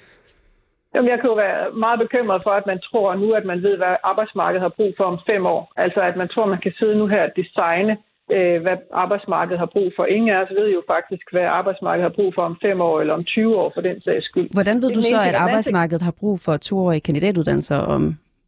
Jamen, 0.94 1.10
jeg 1.10 1.18
kan 1.20 1.30
jo 1.32 1.36
være 1.46 1.72
meget 1.84 1.98
bekymret 2.04 2.40
for, 2.46 2.50
at 2.50 2.66
man 2.66 2.80
tror 2.88 3.14
nu, 3.14 3.28
at 3.32 3.44
man 3.44 3.62
ved, 3.62 3.76
hvad 3.76 3.94
arbejdsmarkedet 4.04 4.62
har 4.62 4.72
brug 4.78 4.92
for 4.96 5.04
om 5.04 5.18
fem 5.30 5.46
år. 5.46 5.72
Altså, 5.76 6.00
at 6.00 6.16
man 6.16 6.28
tror, 6.28 6.46
man 6.46 6.60
kan 6.60 6.72
sidde 6.78 6.98
nu 6.98 7.06
her 7.06 7.22
og 7.22 7.32
designe, 7.36 7.96
øh, 8.36 8.62
hvad 8.62 8.76
arbejdsmarkedet 9.04 9.58
har 9.58 9.70
brug 9.76 9.88
for. 9.96 10.04
Ingen 10.04 10.30
af 10.34 10.42
os 10.42 10.50
ved 10.58 10.68
jo 10.76 10.82
faktisk, 10.86 11.26
hvad 11.32 11.46
arbejdsmarkedet 11.60 12.10
har 12.10 12.16
brug 12.18 12.30
for 12.34 12.42
om 12.42 12.56
fem 12.62 12.80
år 12.80 13.00
eller 13.00 13.14
om 13.14 13.24
20 13.24 13.56
år, 13.56 13.70
for 13.74 13.80
den 13.80 14.00
sags 14.00 14.24
skyld. 14.24 14.48
Hvordan 14.52 14.76
ved 14.82 14.90
du 14.90 15.02
så, 15.02 15.18
at 15.28 15.34
arbejdsmarkedet 15.34 16.02
har 16.02 16.14
brug 16.20 16.40
for 16.40 16.56
toårige 16.56 17.00
kandidatuddannelser 17.00 17.76
om 17.76 18.02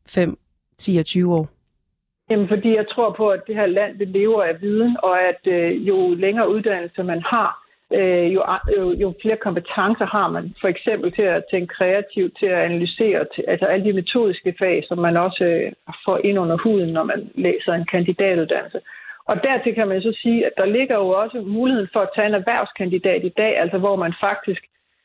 5, 0.08 0.38
10 0.78 0.96
og 0.98 1.04
20 1.04 1.34
år? 1.34 1.48
Jamen, 2.30 2.48
fordi 2.48 2.76
jeg 2.76 2.88
tror 2.88 3.10
på, 3.12 3.28
at 3.28 3.46
det 3.46 3.54
her 3.54 3.66
land 3.66 3.98
det 3.98 4.08
lever 4.08 4.42
af 4.42 4.60
viden, 4.60 4.96
og 5.02 5.22
at 5.28 5.42
øh, 5.46 5.88
jo 5.88 6.14
længere 6.14 6.50
uddannelse 6.50 7.02
man 7.02 7.22
har, 7.22 7.50
øh, 7.92 8.34
jo, 8.34 8.42
jo, 8.78 8.92
jo 8.92 9.14
flere 9.22 9.36
kompetencer 9.36 10.06
har 10.06 10.28
man. 10.28 10.54
For 10.60 10.68
eksempel 10.68 11.12
til 11.12 11.22
at 11.22 11.44
tænke 11.50 11.74
kreativt, 11.74 12.38
til 12.38 12.46
at 12.46 12.64
analysere, 12.68 13.26
til, 13.34 13.44
altså 13.48 13.66
alle 13.66 13.84
de 13.84 13.92
metodiske 13.92 14.54
fag, 14.58 14.84
som 14.88 14.98
man 14.98 15.16
også 15.16 15.44
øh, 15.44 15.72
får 16.04 16.18
ind 16.24 16.38
under 16.38 16.56
huden, 16.64 16.92
når 16.92 17.04
man 17.04 17.30
læser 17.34 17.72
en 17.72 17.86
kandidatuddannelse. 17.86 18.80
Og 19.30 19.36
dertil 19.42 19.74
kan 19.74 19.88
man 19.88 20.02
så 20.02 20.12
sige, 20.22 20.46
at 20.46 20.52
der 20.56 20.64
ligger 20.64 20.96
jo 20.96 21.08
også 21.08 21.40
muligheden 21.40 21.88
for 21.92 22.00
at 22.00 22.12
tage 22.14 22.28
en 22.28 22.34
erhvervskandidat 22.34 23.24
i 23.24 23.34
dag, 23.36 23.58
altså 23.58 23.78
hvor 23.78 23.96
man 23.96 24.14
faktisk 24.20 24.62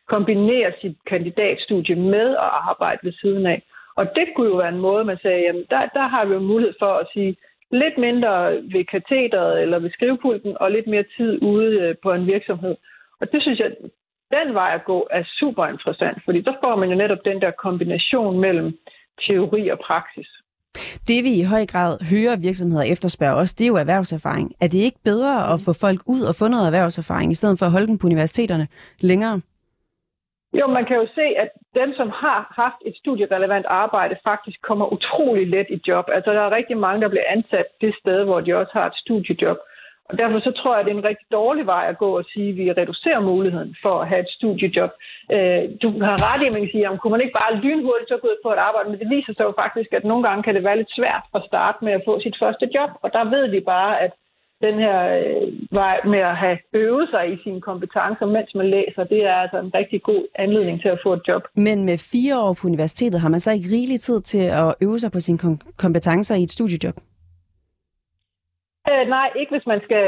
kombinerer 0.07 0.71
sit 0.81 0.97
kandidatstudie 1.07 1.95
med 1.95 2.29
at 2.29 2.49
arbejde 2.71 2.99
ved 3.03 3.13
siden 3.21 3.45
af. 3.45 3.61
Og 3.99 4.05
det 4.15 4.27
kunne 4.35 4.49
jo 4.49 4.55
være 4.55 4.73
en 4.75 4.85
måde, 4.87 5.05
man 5.05 5.17
sagde, 5.21 5.41
jamen 5.41 5.65
der, 5.69 5.81
der 5.97 6.07
har 6.07 6.25
vi 6.25 6.33
jo 6.33 6.39
mulighed 6.39 6.75
for 6.79 6.93
at 7.01 7.07
sige 7.13 7.37
lidt 7.71 7.97
mindre 7.97 8.33
ved 8.73 8.83
katheteret 8.85 9.61
eller 9.61 9.79
ved 9.79 9.91
skrivepulten, 9.91 10.57
og 10.59 10.71
lidt 10.71 10.87
mere 10.87 11.05
tid 11.17 11.41
ude 11.41 11.71
øh, 11.83 11.95
på 12.03 12.13
en 12.13 12.27
virksomhed. 12.27 12.75
Og 13.21 13.31
det 13.31 13.41
synes 13.41 13.59
jeg, 13.59 13.71
den 14.37 14.53
vej 14.53 14.71
at 14.75 14.85
gå 14.85 15.07
er 15.11 15.23
super 15.39 15.65
interessant, 15.67 16.17
fordi 16.25 16.41
der 16.41 16.53
får 16.63 16.75
man 16.75 16.89
jo 16.89 16.95
netop 16.95 17.25
den 17.25 17.41
der 17.41 17.51
kombination 17.51 18.39
mellem 18.39 18.77
teori 19.27 19.69
og 19.69 19.79
praksis. 19.87 20.27
Det 21.07 21.23
vi 21.23 21.33
i 21.39 21.43
høj 21.43 21.65
grad 21.65 21.93
hører 22.11 22.35
virksomheder 22.37 22.83
efterspørge 22.83 23.35
også, 23.35 23.55
det 23.57 23.63
er 23.63 23.67
jo 23.67 23.75
erhvervserfaring. 23.75 24.53
Er 24.61 24.67
det 24.67 24.77
ikke 24.77 24.99
bedre 25.03 25.53
at 25.53 25.59
få 25.65 25.73
folk 25.73 26.01
ud 26.05 26.21
og 26.29 26.35
få 26.35 26.47
noget 26.47 26.65
erhvervserfaring, 26.65 27.31
i 27.31 27.35
stedet 27.35 27.59
for 27.59 27.65
at 27.65 27.71
holde 27.71 27.87
dem 27.87 27.97
på 27.97 28.07
universiteterne 28.07 28.67
længere? 29.01 29.41
Jo, 30.59 30.67
man 30.67 30.85
kan 30.85 30.97
jo 30.97 31.07
se, 31.15 31.25
at 31.43 31.49
dem, 31.75 31.93
som 31.99 32.09
har 32.09 32.39
haft 32.61 32.81
et 32.85 32.95
studierelevant 32.97 33.65
arbejde, 33.65 34.23
faktisk 34.23 34.61
kommer 34.61 34.93
utrolig 34.93 35.47
let 35.47 35.67
i 35.69 35.79
job. 35.87 36.05
Altså, 36.15 36.31
der 36.33 36.41
er 36.41 36.55
rigtig 36.55 36.77
mange, 36.77 37.01
der 37.01 37.09
bliver 37.09 37.27
ansat 37.35 37.65
det 37.81 37.95
sted, 38.01 38.23
hvor 38.23 38.39
de 38.39 38.53
også 38.61 38.73
har 38.73 38.85
et 38.87 38.95
studiejob. 39.03 39.57
Og 40.09 40.17
derfor 40.17 40.39
så 40.39 40.51
tror 40.51 40.71
jeg, 40.73 40.79
at 40.79 40.85
det 40.85 40.91
er 40.93 40.97
en 40.97 41.09
rigtig 41.11 41.27
dårlig 41.31 41.65
vej 41.65 41.85
at 41.89 41.97
gå 41.97 42.09
og 42.19 42.25
sige, 42.33 42.49
at 42.49 42.57
vi 42.57 42.71
reducerer 42.71 43.19
muligheden 43.31 43.75
for 43.81 43.95
at 44.01 44.07
have 44.07 44.21
et 44.25 44.35
studiejob. 44.37 44.91
Øh, 45.35 45.63
du 45.83 45.87
har 46.07 46.17
ret 46.27 46.41
i, 46.41 46.47
at 46.47 46.53
man 46.55 46.63
kan 46.63 46.73
sige, 46.73 46.87
at 46.87 46.99
kunne 46.99 47.15
man 47.15 47.23
ikke 47.23 47.39
bare 47.41 47.55
lynhurtigt 47.63 48.09
så 48.09 48.17
gå 48.17 48.27
ud 48.27 48.39
på 48.43 48.49
et 48.55 48.65
arbejde, 48.67 48.89
men 48.89 48.99
det 48.99 49.09
viser 49.15 49.33
sig 49.33 49.45
jo 49.49 49.53
faktisk, 49.63 49.89
at 49.93 50.03
nogle 50.09 50.23
gange 50.27 50.43
kan 50.43 50.55
det 50.55 50.63
være 50.63 50.77
lidt 50.77 50.95
svært 50.97 51.23
at 51.37 51.45
starte 51.49 51.79
med 51.85 51.93
at 51.93 52.05
få 52.07 52.13
sit 52.19 52.37
første 52.43 52.65
job. 52.75 52.91
Og 53.03 53.09
der 53.15 53.23
ved 53.35 53.45
vi 53.55 53.59
bare, 53.59 54.01
at 54.05 54.11
den 54.61 54.79
her 54.79 54.97
øh, 55.19 55.51
vej 55.71 55.97
med 56.05 56.19
at 56.19 56.37
have 56.37 56.57
øvet 56.73 57.09
sig 57.09 57.33
i 57.33 57.37
sine 57.43 57.61
kompetencer, 57.61 58.25
mens 58.25 58.55
man 58.55 58.69
læser, 58.69 59.03
det 59.03 59.25
er 59.25 59.33
altså 59.33 59.57
en 59.59 59.71
rigtig 59.75 60.03
god 60.03 60.23
anledning 60.35 60.81
til 60.81 60.89
at 60.89 60.99
få 61.03 61.13
et 61.13 61.21
job. 61.27 61.43
Men 61.55 61.85
med 61.85 61.97
fire 62.13 62.39
år 62.39 62.53
på 62.53 62.67
universitetet, 62.67 63.21
har 63.21 63.29
man 63.29 63.39
så 63.39 63.51
ikke 63.51 63.69
rigelig 63.75 63.99
tid 64.01 64.21
til 64.21 64.43
at 64.61 64.75
øve 64.81 64.99
sig 64.99 65.11
på 65.11 65.19
sine 65.19 65.37
kom- 65.37 65.61
kompetencer 65.77 66.35
i 66.35 66.43
et 66.43 66.51
studiejob? 66.51 66.95
Øh, 68.91 69.07
nej, 69.07 69.27
ikke 69.39 69.51
hvis 69.55 69.67
man 69.73 69.81
skal 69.83 70.05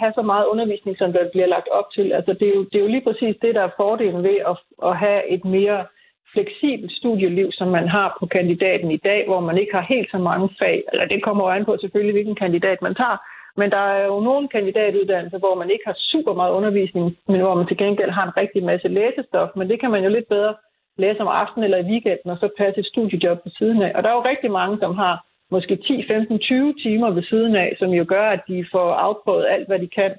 have 0.00 0.12
så 0.14 0.22
meget 0.22 0.46
undervisning, 0.46 0.96
som 0.98 1.12
der 1.12 1.30
bliver 1.32 1.46
lagt 1.46 1.68
op 1.78 1.88
til. 1.94 2.12
Altså, 2.12 2.32
det, 2.40 2.48
er 2.48 2.54
jo, 2.56 2.62
det 2.64 2.76
er 2.78 2.84
jo 2.86 2.94
lige 2.94 3.06
præcis 3.08 3.36
det, 3.42 3.54
der 3.54 3.62
er 3.62 3.76
fordelen 3.76 4.22
ved 4.22 4.38
at, 4.50 4.56
at 4.88 4.96
have 4.96 5.20
et 5.34 5.44
mere 5.44 5.86
fleksibelt 6.34 6.92
studieliv, 6.92 7.48
som 7.52 7.68
man 7.68 7.88
har 7.88 8.16
på 8.20 8.26
kandidaten 8.26 8.90
i 8.90 8.96
dag, 8.96 9.20
hvor 9.26 9.40
man 9.40 9.58
ikke 9.58 9.74
har 9.74 9.86
helt 9.94 10.10
så 10.10 10.22
mange 10.22 10.48
fag. 10.58 10.84
Eller 10.92 11.06
det 11.06 11.24
kommer 11.24 11.44
jo 11.44 11.50
an 11.50 11.64
på 11.64 11.76
selvfølgelig, 11.80 12.14
hvilken 12.14 12.34
kandidat 12.34 12.82
man 12.82 12.94
tager. 12.94 13.18
Men 13.56 13.70
der 13.70 13.82
er 13.96 14.06
jo 14.06 14.20
nogle 14.20 14.48
kandidatuddannelser, 14.48 15.38
hvor 15.38 15.54
man 15.54 15.70
ikke 15.70 15.84
har 15.86 15.96
super 16.12 16.34
meget 16.34 16.52
undervisning, 16.52 17.16
men 17.28 17.40
hvor 17.40 17.54
man 17.54 17.66
til 17.66 17.76
gengæld 17.76 18.10
har 18.10 18.24
en 18.26 18.36
rigtig 18.36 18.64
masse 18.64 18.88
læsestof. 18.88 19.48
Men 19.56 19.68
det 19.70 19.80
kan 19.80 19.90
man 19.90 20.04
jo 20.04 20.10
lidt 20.10 20.28
bedre 20.28 20.54
læse 20.98 21.20
om 21.20 21.28
aftenen 21.28 21.64
eller 21.64 21.78
i 21.78 21.88
weekenden, 21.92 22.30
og 22.30 22.38
så 22.40 22.48
passe 22.58 22.80
et 22.80 22.86
studiejob 22.86 23.38
på 23.42 23.50
siden 23.58 23.82
af. 23.82 23.92
Og 23.94 24.02
der 24.02 24.08
er 24.08 24.14
jo 24.14 24.30
rigtig 24.32 24.50
mange, 24.50 24.78
som 24.78 24.94
har 24.94 25.14
måske 25.50 25.76
10, 25.76 26.06
15, 26.08 26.38
20 26.38 26.74
timer 26.82 27.10
ved 27.10 27.22
siden 27.22 27.56
af, 27.56 27.76
som 27.78 27.90
jo 27.90 28.04
gør, 28.08 28.26
at 28.30 28.42
de 28.48 28.66
får 28.72 28.92
afprøvet 29.06 29.46
alt, 29.54 29.66
hvad 29.66 29.78
de 29.78 29.88
kan 29.88 30.10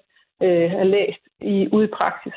øh, 0.44 0.72
have 0.72 0.90
læst 0.96 1.24
i, 1.42 1.68
ude 1.76 1.86
i 1.86 1.96
praksis. 2.00 2.34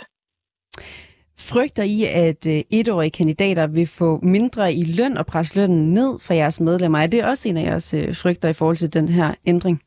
Frygter 1.50 1.82
I, 1.82 1.98
at 2.28 2.42
øh, 2.54 2.78
etårige 2.80 3.10
kandidater 3.10 3.66
vil 3.66 3.88
få 3.98 4.18
mindre 4.22 4.72
i 4.72 4.84
løn 4.98 5.16
og 5.18 5.26
presse 5.26 5.60
lønnen 5.60 5.94
ned 5.94 6.12
for 6.26 6.34
jeres 6.34 6.60
medlemmer? 6.60 6.98
Er 6.98 7.06
det 7.06 7.24
også 7.24 7.48
en 7.48 7.56
af 7.56 7.62
jeres 7.62 7.94
øh, 7.94 8.14
frygter 8.22 8.48
i 8.48 8.52
forhold 8.52 8.76
til 8.76 8.94
den 8.94 9.08
her 9.08 9.34
ændring? 9.46 9.82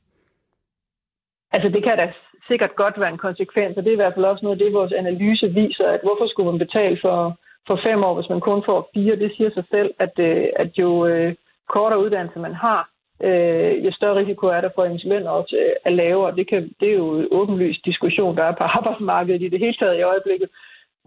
Altså 1.52 1.70
det 1.70 1.84
kan 1.84 1.98
da 1.98 2.14
sikkert 2.48 2.76
godt 2.76 3.00
være 3.00 3.10
en 3.10 3.26
konsekvens, 3.28 3.78
og 3.78 3.84
det 3.84 3.90
er 3.90 3.98
i 3.98 4.02
hvert 4.04 4.14
fald 4.14 4.26
også 4.26 4.46
noget 4.46 4.58
af 4.58 4.66
det, 4.66 4.74
vores 4.74 4.94
analyse 4.94 5.48
viser, 5.54 5.88
at 5.88 6.00
hvorfor 6.04 6.28
skulle 6.28 6.52
man 6.52 6.60
betale 6.60 6.98
for, 7.02 7.40
for 7.68 7.80
fem 7.84 8.04
år, 8.04 8.14
hvis 8.16 8.30
man 8.30 8.40
kun 8.40 8.64
får 8.66 8.90
fire? 8.94 9.16
Det 9.16 9.32
siger 9.38 9.50
sig 9.54 9.64
selv, 9.72 9.94
at, 10.00 10.20
øh, 10.20 10.46
at 10.56 10.78
jo 10.78 11.06
øh, 11.06 11.36
kortere 11.70 12.04
uddannelse 12.04 12.40
man 12.40 12.54
har, 12.54 12.90
øh, 13.24 13.86
jo 13.86 13.92
større 13.92 14.16
risiko 14.16 14.48
er 14.48 14.62
der 14.62 14.70
for, 14.76 14.82
at 14.82 14.92
ens 14.92 15.04
løn 15.04 15.28
også 15.28 15.56
øh, 15.56 15.72
er 15.86 15.90
lavere. 15.90 16.36
Det, 16.36 16.50
kan, 16.50 16.72
det 16.80 16.90
er 16.90 16.94
jo 16.94 17.20
en 17.20 17.28
åbenlyst 17.32 17.86
diskussion, 17.86 18.38
der 18.38 18.44
er 18.44 18.56
på 18.56 18.64
arbejdsmarkedet 18.78 19.42
i 19.42 19.50
det 19.50 19.60
hele 19.60 19.74
taget 19.74 19.98
i 19.98 20.02
øjeblikket. 20.02 20.50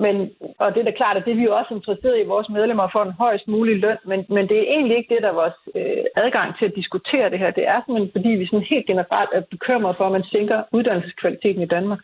Men, 0.04 0.14
og 0.62 0.66
det 0.72 0.80
er 0.80 0.88
da 0.88 1.00
klart, 1.00 1.16
at 1.16 1.24
det 1.24 1.32
er 1.32 1.40
vi 1.40 1.48
jo 1.50 1.56
også 1.60 1.72
interesseret 1.74 2.16
i 2.20 2.30
vores 2.32 2.48
medlemmer 2.56 2.88
for 2.92 3.02
en 3.04 3.18
højst 3.24 3.48
mulig 3.48 3.76
løn, 3.84 4.00
men, 4.10 4.18
men 4.36 4.48
det 4.48 4.56
er 4.58 4.72
egentlig 4.76 4.96
ikke 4.96 5.14
det, 5.14 5.22
der 5.22 5.30
er 5.30 5.40
vores 5.42 5.58
øh, 5.74 6.04
adgang 6.24 6.48
til 6.58 6.66
at 6.66 6.76
diskutere 6.80 7.30
det 7.30 7.38
her. 7.38 7.50
Det 7.50 7.64
er 7.72 7.78
simpelthen, 7.80 8.12
fordi 8.16 8.28
vi 8.28 8.46
sådan 8.46 8.70
helt 8.72 8.86
generelt 8.86 9.30
er 9.38 9.42
bekymret 9.54 9.96
for, 9.96 10.04
at 10.06 10.12
man 10.12 10.24
sænker 10.34 10.58
uddannelseskvaliteten 10.72 11.62
i 11.62 11.72
Danmark. 11.76 12.00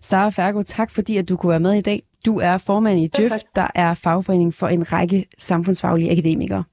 Sara 0.00 0.30
Fergo, 0.30 0.62
tak 0.62 0.90
fordi 0.90 1.16
at 1.16 1.28
du 1.28 1.36
kunne 1.36 1.50
være 1.50 1.66
med 1.68 1.74
i 1.74 1.86
dag. 1.90 2.00
Du 2.26 2.38
er 2.40 2.64
formand 2.66 2.98
i 2.98 3.06
DJØF, 3.06 3.42
der 3.54 3.68
er 3.74 3.94
fagforening 4.04 4.54
for 4.54 4.66
en 4.66 4.92
række 4.92 5.26
samfundsfaglige 5.38 6.10
akademikere. 6.10 6.64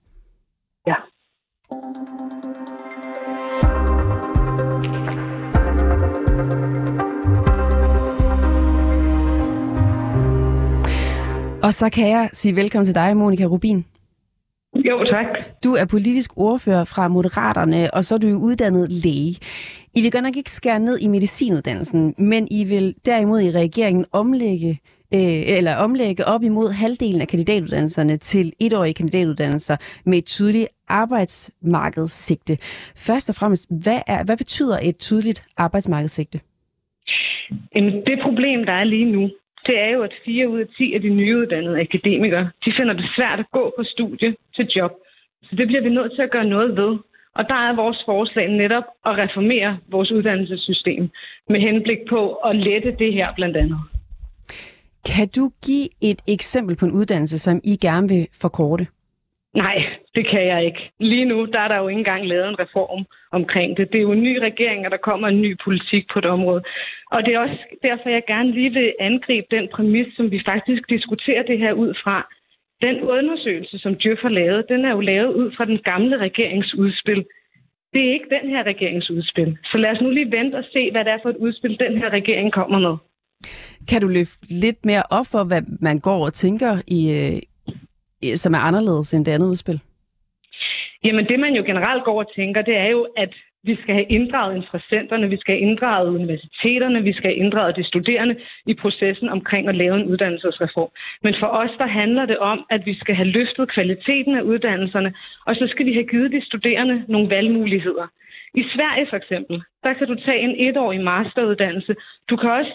Ja. 0.88 0.96
Og 11.72 11.76
så 11.76 11.90
kan 11.90 12.10
jeg 12.10 12.30
sige 12.34 12.56
velkommen 12.56 12.86
til 12.86 12.96
dig, 12.96 13.18
Monika 13.18 13.46
Rubin. 13.46 13.86
Jo, 14.76 15.04
tak. 15.04 15.26
Du 15.64 15.74
er 15.74 15.86
politisk 15.86 16.32
ordfører 16.36 16.84
fra 16.84 17.08
Moderaterne, 17.08 17.94
og 17.94 18.06
så 18.06 18.16
er 18.16 18.20
du 18.20 18.28
jo 18.28 18.38
uddannet 18.38 18.92
læge. 18.92 19.38
I 19.96 20.02
vil 20.02 20.12
godt 20.12 20.24
nok 20.24 20.38
ikke 20.38 20.52
skære 20.52 20.80
ned 20.80 21.00
i 21.00 21.08
medicinuddannelsen, 21.08 22.16
men 22.18 22.48
I 22.52 22.64
vil 22.64 22.96
derimod 23.06 23.42
i 23.42 23.52
regeringen 23.52 24.06
omlægge 24.12 24.70
øh, 25.14 25.58
eller 25.58 25.76
omlægge 25.76 26.26
op 26.26 26.44
imod 26.44 26.72
halvdelen 26.72 27.22
af 27.22 27.28
kandidatuddannelserne 27.28 28.18
til 28.18 28.54
etårige 28.60 28.94
kandidatuddannelser 28.94 29.78
med 30.06 30.18
et 30.18 30.26
tydeligt 30.26 30.68
arbejdsmarkedssigte. 30.88 32.58
Først 32.98 33.30
og 33.30 33.36
fremmest, 33.36 33.68
hvad, 33.84 34.02
er, 34.08 34.24
hvad 34.24 34.38
betyder 34.38 34.80
et 34.84 34.98
tydeligt 34.98 35.44
arbejdsmarkedssigte? 35.58 36.40
Jamen, 37.76 37.94
det 37.94 38.20
problem, 38.24 38.66
der 38.66 38.74
er 38.74 38.84
lige 38.84 39.12
nu, 39.12 39.30
det 39.68 39.80
er 39.80 39.90
jo, 39.90 40.02
at 40.04 40.14
4 40.26 40.50
ud 40.50 40.60
af 40.60 40.68
10 40.78 40.94
af 40.94 41.02
de 41.02 41.10
nyuddannede 41.10 41.80
akademikere, 41.80 42.50
de 42.66 42.74
finder 42.80 42.94
det 42.94 43.06
svært 43.16 43.40
at 43.40 43.52
gå 43.52 43.74
på 43.78 43.84
studie 43.84 44.36
til 44.56 44.66
job. 44.76 44.92
Så 45.44 45.56
det 45.56 45.68
bliver 45.68 45.84
vi 45.84 45.90
nødt 45.90 46.12
til 46.16 46.22
at 46.22 46.32
gøre 46.32 46.46
noget 46.46 46.76
ved. 46.76 46.98
Og 47.36 47.44
der 47.50 47.56
er 47.56 47.76
vores 47.76 48.02
forslag 48.06 48.48
netop 48.48 48.84
at 49.06 49.18
reformere 49.18 49.78
vores 49.92 50.12
uddannelsessystem 50.12 51.10
med 51.50 51.60
henblik 51.60 51.98
på 52.10 52.34
at 52.34 52.56
lette 52.56 52.96
det 53.00 53.14
her 53.14 53.34
blandt 53.36 53.58
andet. 53.58 53.80
Kan 55.06 55.28
du 55.36 55.52
give 55.66 55.90
et 56.02 56.22
eksempel 56.28 56.76
på 56.76 56.86
en 56.86 56.92
uddannelse, 56.92 57.40
som 57.40 57.62
I 57.64 57.78
gerne 57.82 58.10
vil 58.10 58.28
forkorte? 58.42 58.88
Nej, 59.56 59.86
det 60.16 60.30
kan 60.32 60.46
jeg 60.48 60.66
ikke. 60.66 60.92
Lige 61.00 61.26
nu 61.26 61.46
der 61.46 61.60
er 61.60 61.68
der 61.68 61.78
jo 61.78 61.88
ikke 61.88 62.00
engang 62.00 62.28
lavet 62.28 62.48
en 62.50 62.60
reform 62.60 63.06
omkring 63.32 63.78
det. 63.78 63.92
Det 63.92 63.98
er 63.98 64.08
jo 64.10 64.12
en 64.12 64.24
ny 64.24 64.38
regering, 64.38 64.86
og 64.86 64.92
der 64.92 64.98
kommer 64.98 65.28
en 65.28 65.42
ny 65.42 65.58
politik 65.64 66.04
på 66.14 66.20
det 66.20 66.30
område. 66.30 66.64
Og 67.12 67.26
det 67.26 67.34
er 67.34 67.40
også 67.40 67.60
derfor, 67.84 68.10
jeg 68.10 68.24
gerne 68.28 68.52
lige 68.52 68.74
vil 68.74 68.94
angribe 69.00 69.48
den 69.52 69.68
præmis, 69.74 70.08
som 70.18 70.32
vi 70.32 70.42
faktisk 70.46 70.90
diskuterer 70.90 71.44
det 71.44 71.58
her 71.60 71.74
ud 71.74 71.94
fra. 72.04 72.18
Den 72.82 73.02
undersøgelse, 73.02 73.80
som 73.80 73.96
Djøf 73.96 74.20
har 74.22 74.30
lavet, 74.30 74.70
den 74.70 74.86
er 74.86 74.92
jo 74.92 75.00
lavet 75.00 75.34
ud 75.34 75.52
fra 75.58 75.66
den 75.66 75.78
gamle 75.78 76.18
regeringsudspil. 76.18 77.26
Det 77.94 78.02
er 78.08 78.14
ikke 78.14 78.36
den 78.42 78.50
her 78.50 78.64
regeringsudspil. 78.64 79.58
Så 79.64 79.78
lad 79.78 79.90
os 79.92 80.02
nu 80.02 80.10
lige 80.10 80.32
vente 80.32 80.56
og 80.56 80.64
se, 80.74 80.92
hvad 80.92 81.06
det 81.06 81.14
er 81.14 81.18
for 81.22 81.30
et 81.30 81.36
udspil, 81.36 81.80
den 81.80 81.98
her 81.98 82.10
regering 82.10 82.54
kommer 82.54 82.80
med. 82.80 82.96
Kan 83.90 84.02
du 84.02 84.08
løfte 84.08 84.46
lidt 84.50 84.86
mere 84.86 85.04
op 85.10 85.26
for, 85.32 85.44
hvad 85.44 85.62
man 85.80 86.00
går 86.00 86.26
og 86.26 86.34
tænker, 86.34 86.82
i, 86.88 87.00
øh, 87.18 88.36
som 88.36 88.54
er 88.54 88.58
anderledes 88.58 89.14
end 89.14 89.26
det 89.26 89.32
andet 89.32 89.48
udspil? 89.48 89.82
Jamen 91.04 91.26
det, 91.26 91.40
man 91.40 91.56
jo 91.56 91.64
generelt 91.64 92.04
går 92.04 92.20
og 92.20 92.34
tænker, 92.36 92.62
det 92.62 92.78
er 92.78 92.88
jo, 92.88 93.08
at 93.18 93.34
vi 93.64 93.76
skal 93.82 93.94
have 93.94 94.06
inddraget 94.18 94.56
interessenterne, 94.56 95.30
vi 95.30 95.38
skal 95.38 95.56
have 95.56 95.62
inddraget 95.70 96.10
universiteterne, 96.10 97.04
vi 97.04 97.14
skal 97.14 97.30
have 97.30 97.44
inddraget 97.44 97.76
de 97.76 97.84
studerende 97.84 98.36
i 98.68 98.74
processen 98.74 99.30
omkring 99.30 99.68
at 99.68 99.76
lave 99.76 99.96
en 99.96 100.08
uddannelsesreform. 100.08 100.90
Men 101.24 101.36
for 101.40 101.48
os, 101.48 101.70
der 101.78 101.88
handler 101.88 102.26
det 102.26 102.38
om, 102.38 102.66
at 102.70 102.86
vi 102.86 102.94
skal 102.94 103.16
have 103.16 103.28
løftet 103.28 103.72
kvaliteten 103.72 104.36
af 104.36 104.42
uddannelserne, 104.42 105.14
og 105.46 105.56
så 105.56 105.68
skal 105.68 105.86
vi 105.86 105.94
have 105.94 106.08
givet 106.08 106.32
de 106.32 106.46
studerende 106.46 107.04
nogle 107.08 107.30
valgmuligheder. 107.30 108.08
I 108.56 108.64
Sverige 108.64 109.08
for 109.10 109.18
eksempel, 109.18 109.64
der 109.84 109.94
kan 109.94 110.08
du 110.08 110.16
tage 110.16 110.40
en 110.40 110.70
etårig 110.70 111.02
masteruddannelse. 111.02 111.96
Du 112.30 112.36
kan 112.36 112.50
også 112.52 112.74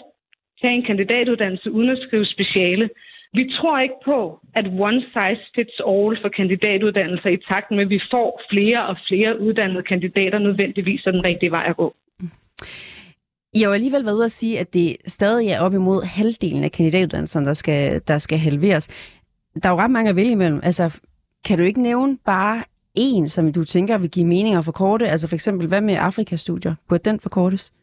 tage 0.61 0.73
en 0.73 0.85
kandidatuddannelse 0.85 1.71
uden 1.71 1.89
at 1.89 1.99
skrive 2.07 2.25
speciale. 2.25 2.89
Vi 3.33 3.51
tror 3.57 3.79
ikke 3.79 3.99
på, 4.05 4.39
at 4.55 4.65
one 4.87 5.01
size 5.01 5.43
fits 5.55 5.77
all 5.91 6.17
for 6.21 6.29
kandidatuddannelser 6.37 7.29
i 7.29 7.37
takt 7.49 7.71
med, 7.71 7.79
at 7.79 7.89
vi 7.89 8.01
får 8.11 8.41
flere 8.51 8.87
og 8.87 8.97
flere 9.07 9.41
uddannede 9.41 9.83
kandidater 9.83 10.39
nødvendigvis 10.39 11.05
er 11.05 11.11
den 11.11 11.23
rigtige 11.23 11.51
vej 11.51 11.65
at 11.69 11.77
gå. 11.77 11.95
Jeg 13.53 13.67
har 13.67 13.73
alligevel 13.73 14.05
været 14.05 14.15
ude 14.15 14.25
at 14.25 14.31
sige, 14.31 14.59
at 14.59 14.73
det 14.73 14.97
stadig 15.05 15.47
er 15.49 15.59
op 15.59 15.73
imod 15.73 16.03
halvdelen 16.03 16.63
af 16.63 16.71
kandidatuddannelserne, 16.71 17.45
der 17.45 17.53
skal, 17.53 18.01
der 18.07 18.17
skal 18.17 18.37
halveres. 18.37 18.87
Der 19.63 19.69
er 19.69 19.73
jo 19.73 19.79
ret 19.79 19.91
mange 19.91 20.09
at 20.09 20.15
vælge 20.15 20.31
imellem. 20.31 20.59
Altså, 20.63 20.99
kan 21.45 21.57
du 21.57 21.63
ikke 21.63 21.81
nævne 21.81 22.17
bare 22.25 22.63
en, 22.95 23.29
som 23.29 23.53
du 23.53 23.63
tænker 23.63 23.97
vil 23.97 24.09
give 24.09 24.25
mening 24.25 24.55
at 24.55 24.65
forkorte? 24.65 25.07
Altså 25.07 25.27
for 25.27 25.35
eksempel, 25.35 25.67
hvad 25.67 25.81
med 25.81 25.95
Afrikastudier? 25.95 26.75
Burde 26.89 27.09
den 27.09 27.19
forkortes? 27.19 27.73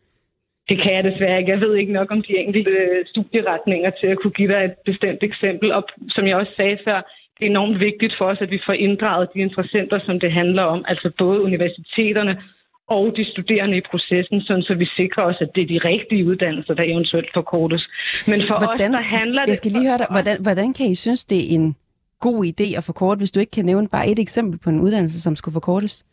Det 0.69 0.77
kan 0.83 0.95
jeg 0.95 1.05
desværre 1.05 1.39
ikke. 1.39 1.53
Jeg 1.53 1.61
ved 1.61 1.75
ikke 1.75 1.93
nok 1.93 2.11
om 2.11 2.23
de 2.23 2.37
enkelte 2.37 2.73
studieretninger 3.07 3.91
til 4.01 4.07
at 4.07 4.19
kunne 4.19 4.37
give 4.39 4.53
dig 4.53 4.65
et 4.65 4.75
bestemt 4.85 5.23
eksempel. 5.23 5.73
Og 5.73 5.83
som 6.09 6.27
jeg 6.27 6.37
også 6.37 6.53
sagde 6.57 6.79
før, 6.85 6.99
det 7.39 7.43
er 7.47 7.51
enormt 7.51 7.81
vigtigt 7.81 8.15
for 8.19 8.25
os, 8.25 8.39
at 8.41 8.51
vi 8.51 8.61
får 8.67 8.73
inddraget 8.73 9.29
de 9.35 9.41
interessenter, 9.41 9.99
som 10.07 10.21
det 10.21 10.33
handler 10.33 10.63
om. 10.63 10.85
Altså 10.89 11.11
både 11.19 11.41
universiteterne 11.41 12.43
og 12.89 13.13
de 13.17 13.25
studerende 13.33 13.77
i 13.77 13.81
processen, 13.91 14.41
sådan 14.41 14.63
så 14.63 14.75
vi 14.75 14.87
sikrer 14.97 15.25
os, 15.25 15.37
at 15.41 15.49
det 15.55 15.63
er 15.63 15.67
de 15.67 15.89
rigtige 15.89 16.27
uddannelser, 16.27 16.75
der 16.75 16.83
eventuelt 16.83 17.31
forkortes. 17.35 17.83
Men 18.27 18.41
for 18.49 18.59
hvordan, 18.65 18.91
os, 18.91 18.97
der 18.99 19.03
handler 19.19 19.43
det... 19.43 19.49
Jeg 19.49 19.57
skal 19.57 19.73
lige 19.73 19.89
høre 19.89 19.99
dig, 19.99 20.07
hvordan, 20.11 20.37
hvordan 20.43 20.73
kan 20.73 20.87
I 20.87 20.95
synes, 20.95 21.25
det 21.25 21.39
er 21.39 21.55
en 21.55 21.77
god 22.21 22.45
idé 22.45 22.77
at 22.77 22.85
forkorte, 22.85 23.19
hvis 23.19 23.33
du 23.33 23.41
ikke 23.41 23.51
kan 23.51 23.65
nævne 23.65 23.89
bare 23.89 24.09
et 24.09 24.19
eksempel 24.19 24.59
på 24.59 24.71
en 24.71 24.81
uddannelse, 24.81 25.23
som 25.23 25.37
skulle 25.37 25.53
forkortes? 25.53 26.05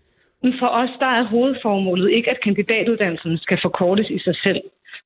For 0.60 0.68
os, 0.68 0.90
der 1.00 1.12
er 1.20 1.24
hovedformålet 1.24 2.12
ikke, 2.12 2.30
at 2.32 2.42
kandidatuddannelsen 2.44 3.38
skal 3.38 3.60
forkortes 3.62 4.10
i 4.10 4.20
sig 4.20 4.36
selv. 4.44 4.62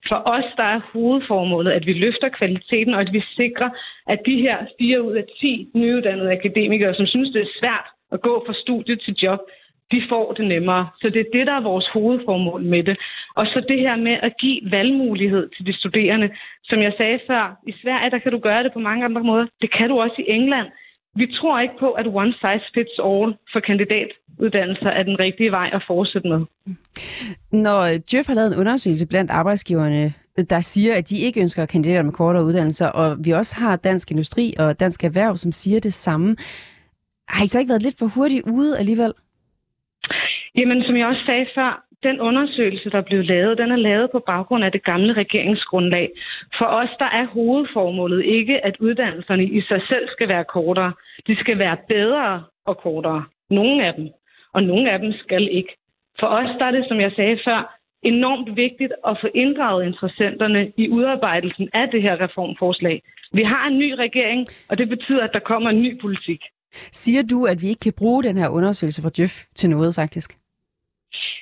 For 0.07 0.21
os, 0.25 0.45
der 0.57 0.63
er 0.63 0.79
hovedformålet, 0.93 1.71
at 1.71 1.85
vi 1.85 1.93
løfter 1.93 2.29
kvaliteten, 2.29 2.93
og 2.93 3.01
at 3.01 3.13
vi 3.13 3.21
sikrer, 3.35 3.69
at 4.07 4.19
de 4.25 4.35
her 4.41 4.57
4 4.79 5.03
ud 5.03 5.15
af 5.15 5.23
10 5.39 5.69
nyuddannede 5.73 6.31
akademikere, 6.31 6.95
som 6.95 7.05
synes, 7.05 7.29
det 7.29 7.41
er 7.41 7.57
svært 7.59 7.87
at 8.11 8.21
gå 8.21 8.43
fra 8.45 8.53
studie 8.53 8.95
til 8.95 9.13
job, 9.23 9.39
de 9.91 10.01
får 10.09 10.33
det 10.33 10.47
nemmere. 10.47 10.87
Så 11.01 11.09
det 11.09 11.19
er 11.19 11.29
det, 11.33 11.47
der 11.47 11.53
er 11.53 11.69
vores 11.71 11.87
hovedformål 11.87 12.63
med 12.63 12.83
det. 12.83 12.97
Og 13.35 13.45
så 13.45 13.59
det 13.67 13.79
her 13.79 13.95
med 13.95 14.17
at 14.21 14.37
give 14.37 14.59
valgmulighed 14.71 15.49
til 15.49 15.65
de 15.65 15.73
studerende. 15.79 16.29
Som 16.63 16.81
jeg 16.81 16.93
sagde 16.97 17.19
før, 17.27 17.55
i 17.67 17.73
Sverige, 17.81 18.09
der 18.09 18.19
kan 18.19 18.31
du 18.31 18.39
gøre 18.39 18.63
det 18.63 18.73
på 18.73 18.79
mange 18.79 19.05
andre 19.05 19.23
måder. 19.23 19.45
Det 19.61 19.71
kan 19.71 19.89
du 19.89 19.99
også 19.99 20.15
i 20.19 20.31
England. 20.31 20.67
Vi 21.15 21.27
tror 21.37 21.59
ikke 21.59 21.77
på, 21.79 21.91
at 21.91 22.07
one 22.07 22.33
size 22.33 22.65
fits 22.73 22.99
all 22.99 23.33
for 23.53 23.59
kandidat 23.59 24.11
kandidatuddannelser 24.35 24.89
er 24.89 25.03
den 25.03 25.19
rigtige 25.19 25.51
vej 25.51 25.69
at 25.73 25.83
fortsætte 25.87 26.27
med. 26.27 26.45
Når 27.51 27.85
Jeff 28.13 28.27
har 28.27 28.35
lavet 28.35 28.53
en 28.53 28.59
undersøgelse 28.59 29.07
blandt 29.07 29.31
arbejdsgiverne, 29.31 30.13
der 30.49 30.59
siger, 30.59 30.95
at 30.95 31.09
de 31.09 31.17
ikke 31.25 31.41
ønsker 31.41 31.65
kandidater 31.65 32.03
med 32.03 32.13
kortere 32.13 32.45
uddannelser, 32.45 32.87
og 32.87 33.17
vi 33.25 33.31
også 33.31 33.55
har 33.59 33.75
Dansk 33.75 34.11
Industri 34.11 34.53
og 34.59 34.79
Dansk 34.79 35.03
Erhverv, 35.03 35.37
som 35.37 35.51
siger 35.51 35.79
det 35.79 35.93
samme. 35.93 36.35
Har 37.27 37.43
I 37.43 37.47
så 37.47 37.59
ikke 37.59 37.69
været 37.69 37.83
lidt 37.83 37.99
for 37.99 38.07
hurtigt 38.15 38.43
ude 38.47 38.77
alligevel? 38.79 39.13
Jamen, 40.57 40.83
som 40.83 40.97
jeg 40.97 41.07
også 41.07 41.21
sagde 41.25 41.45
før, 41.55 41.85
den 42.03 42.19
undersøgelse, 42.19 42.89
der 42.89 43.01
blev 43.01 43.23
lavet, 43.23 43.57
den 43.57 43.71
er 43.71 43.75
lavet 43.75 44.11
på 44.11 44.19
baggrund 44.27 44.63
af 44.63 44.71
det 44.71 44.83
gamle 44.83 45.13
regeringsgrundlag. 45.13 46.09
For 46.57 46.65
os, 46.65 46.89
der 46.99 47.09
er 47.19 47.25
hovedformålet 47.25 48.25
ikke, 48.25 48.65
at 48.65 48.75
uddannelserne 48.79 49.45
i 49.45 49.61
sig 49.61 49.81
selv 49.89 50.05
skal 50.09 50.27
være 50.27 50.43
kortere. 50.43 50.93
De 51.27 51.35
skal 51.35 51.59
være 51.59 51.77
bedre 51.87 52.43
og 52.65 52.77
kortere. 52.77 53.23
Nogle 53.49 53.85
af 53.87 53.93
dem. 53.93 54.07
Og 54.55 54.63
nogle 54.63 54.91
af 54.91 54.99
dem 54.99 55.11
skal 55.23 55.43
ikke. 55.51 55.73
For 56.19 56.27
os, 56.27 56.49
der 56.59 56.65
er 56.65 56.71
det, 56.71 56.85
som 56.87 56.99
jeg 56.99 57.11
sagde 57.15 57.37
før, 57.45 57.59
enormt 58.03 58.49
vigtigt 58.55 58.93
at 59.09 59.17
få 59.21 59.27
inddraget 59.35 59.85
interessenterne 59.85 60.71
i 60.77 60.89
udarbejdelsen 60.89 61.69
af 61.73 61.87
det 61.91 62.01
her 62.01 62.15
reformforslag. 62.25 63.01
Vi 63.33 63.43
har 63.43 63.67
en 63.67 63.77
ny 63.79 63.91
regering, 63.91 64.47
og 64.69 64.77
det 64.77 64.89
betyder, 64.89 65.23
at 65.23 65.33
der 65.33 65.39
kommer 65.39 65.69
en 65.69 65.81
ny 65.81 66.01
politik. 66.01 66.41
Siger 66.91 67.23
du, 67.31 67.45
at 67.45 67.61
vi 67.61 67.67
ikke 67.67 67.79
kan 67.79 67.93
bruge 67.97 68.23
den 68.23 68.37
her 68.37 68.49
undersøgelse 68.49 69.01
fra 69.01 69.09
Djøf 69.17 69.35
til 69.55 69.69
noget, 69.69 69.95
faktisk? 69.95 70.44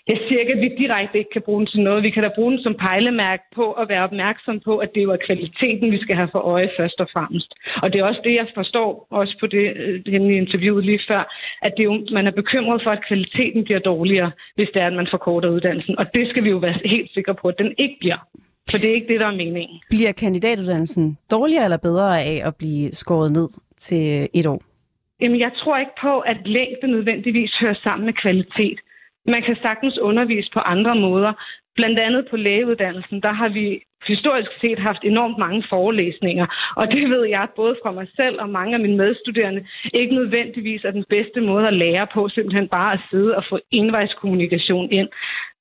Jeg 0.08 0.18
siger 0.28 0.40
ikke, 0.40 0.54
at 0.54 0.62
vi 0.66 0.70
direkte 0.84 1.18
ikke 1.18 1.34
kan 1.34 1.42
bruge 1.42 1.60
den 1.60 1.68
til 1.68 1.82
noget. 1.82 2.04
Vi 2.04 2.10
kan 2.10 2.24
da 2.24 2.30
bruge 2.36 2.52
den 2.52 2.62
som 2.64 2.76
pejlemærke 2.88 3.44
på 3.56 3.72
at 3.72 3.90
være 3.90 4.04
opmærksom 4.04 4.60
på, 4.60 4.78
at 4.78 4.90
det 4.96 5.04
er 5.04 5.26
kvaliteten, 5.28 5.92
vi 5.92 6.00
skal 6.02 6.16
have 6.16 6.30
for 6.32 6.40
øje 6.40 6.70
først 6.80 7.00
og 7.00 7.08
fremmest. 7.14 7.54
Og 7.84 7.94
det 7.94 8.00
er 8.00 8.06
også 8.06 8.22
det, 8.24 8.34
jeg 8.36 8.48
forstår 8.56 9.08
også 9.10 9.36
på 9.40 9.48
det, 9.48 9.64
det 10.06 10.14
i 10.14 10.38
interviewet 10.44 10.86
lige 10.86 11.02
før, 11.08 11.22
at 11.62 11.72
det 11.78 11.84
er 11.84 11.90
jo, 11.92 12.08
man 12.12 12.28
er 12.28 12.32
bekymret 12.32 12.82
for, 12.84 12.92
at 12.92 13.06
kvaliteten 13.08 13.64
bliver 13.64 13.80
dårligere, 13.80 14.32
hvis 14.56 14.70
det 14.74 14.82
er, 14.82 14.88
at 14.88 14.94
man 14.94 15.08
forkorter 15.12 15.50
uddannelsen. 15.50 16.00
Og 16.00 16.06
det 16.14 16.30
skal 16.30 16.44
vi 16.44 16.50
jo 16.50 16.58
være 16.58 16.80
helt 16.86 17.12
sikre 17.14 17.36
på, 17.36 17.48
at 17.48 17.58
den 17.58 17.74
ikke 17.78 17.98
bliver. 18.00 18.20
For 18.70 18.78
det 18.78 18.90
er 18.90 18.94
ikke 18.94 19.14
det, 19.14 19.20
der 19.20 19.28
er 19.28 19.36
meningen. 19.44 19.80
Bliver 19.90 20.12
kandidatuddannelsen 20.12 21.18
dårligere 21.32 21.64
eller 21.64 21.78
bedre 21.78 22.22
af 22.22 22.48
at 22.48 22.56
blive 22.56 22.92
skåret 22.92 23.32
ned 23.32 23.50
til 23.78 24.30
et 24.34 24.46
år? 24.46 24.62
Jamen, 25.22 25.40
jeg 25.40 25.52
tror 25.60 25.78
ikke 25.78 25.98
på, 26.02 26.20
at 26.20 26.38
længde 26.46 26.88
nødvendigvis 26.88 27.52
hører 27.62 27.80
sammen 27.84 28.06
med 28.06 28.14
kvalitet. 28.14 28.80
Man 29.26 29.42
kan 29.44 29.56
sagtens 29.62 29.98
undervise 30.00 30.50
på 30.54 30.60
andre 30.60 30.96
måder. 30.96 31.34
Blandt 31.76 32.00
andet 32.00 32.28
på 32.30 32.38
lægeuddannelsen, 32.38 33.22
der 33.22 33.34
har 33.34 33.50
vi 33.50 33.84
historisk 34.08 34.52
set 34.62 34.80
haft 34.80 35.04
enormt 35.04 35.38
mange 35.38 35.64
forelæsninger, 35.70 36.74
og 36.76 36.88
det 36.92 37.10
ved 37.10 37.24
jeg 37.26 37.48
både 37.56 37.76
fra 37.84 37.92
mig 37.92 38.08
selv 38.16 38.42
og 38.42 38.50
mange 38.50 38.74
af 38.74 38.80
mine 38.80 38.98
medstuderende 38.98 39.66
ikke 39.94 40.16
nødvendigvis 40.16 40.84
er 40.84 40.92
den 40.92 41.06
bedste 41.10 41.42
måde 41.42 41.68
at 41.68 41.74
lære 41.74 42.08
på, 42.14 42.30
simpelthen 42.30 42.68
bare 42.68 42.94
at 42.94 43.00
sidde 43.12 43.36
og 43.36 43.44
få 43.50 43.60
indvejskommunikation 43.72 44.92
ind. 44.92 45.10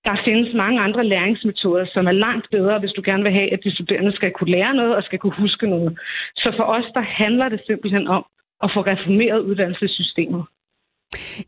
Der 0.05 0.17
findes 0.25 0.55
mange 0.55 0.81
andre 0.81 1.05
læringsmetoder, 1.05 1.87
som 1.95 2.07
er 2.07 2.13
langt 2.13 2.47
bedre, 2.51 2.79
hvis 2.79 2.93
du 2.93 3.03
gerne 3.05 3.23
vil 3.23 3.33
have, 3.33 3.53
at 3.53 3.65
de 3.65 3.75
studerende 3.75 4.13
skal 4.13 4.31
kunne 4.33 4.51
lære 4.51 4.75
noget 4.75 4.97
og 4.97 5.03
skal 5.03 5.19
kunne 5.19 5.39
huske 5.39 5.67
noget. 5.67 5.99
Så 6.37 6.53
for 6.57 6.65
os, 6.77 6.85
der 6.95 7.01
handler 7.01 7.49
det 7.49 7.61
simpelthen 7.67 8.09
om 8.09 8.25
at 8.63 8.71
få 8.75 8.81
reformeret 8.81 9.41
uddannelsessystemet. 9.41 10.45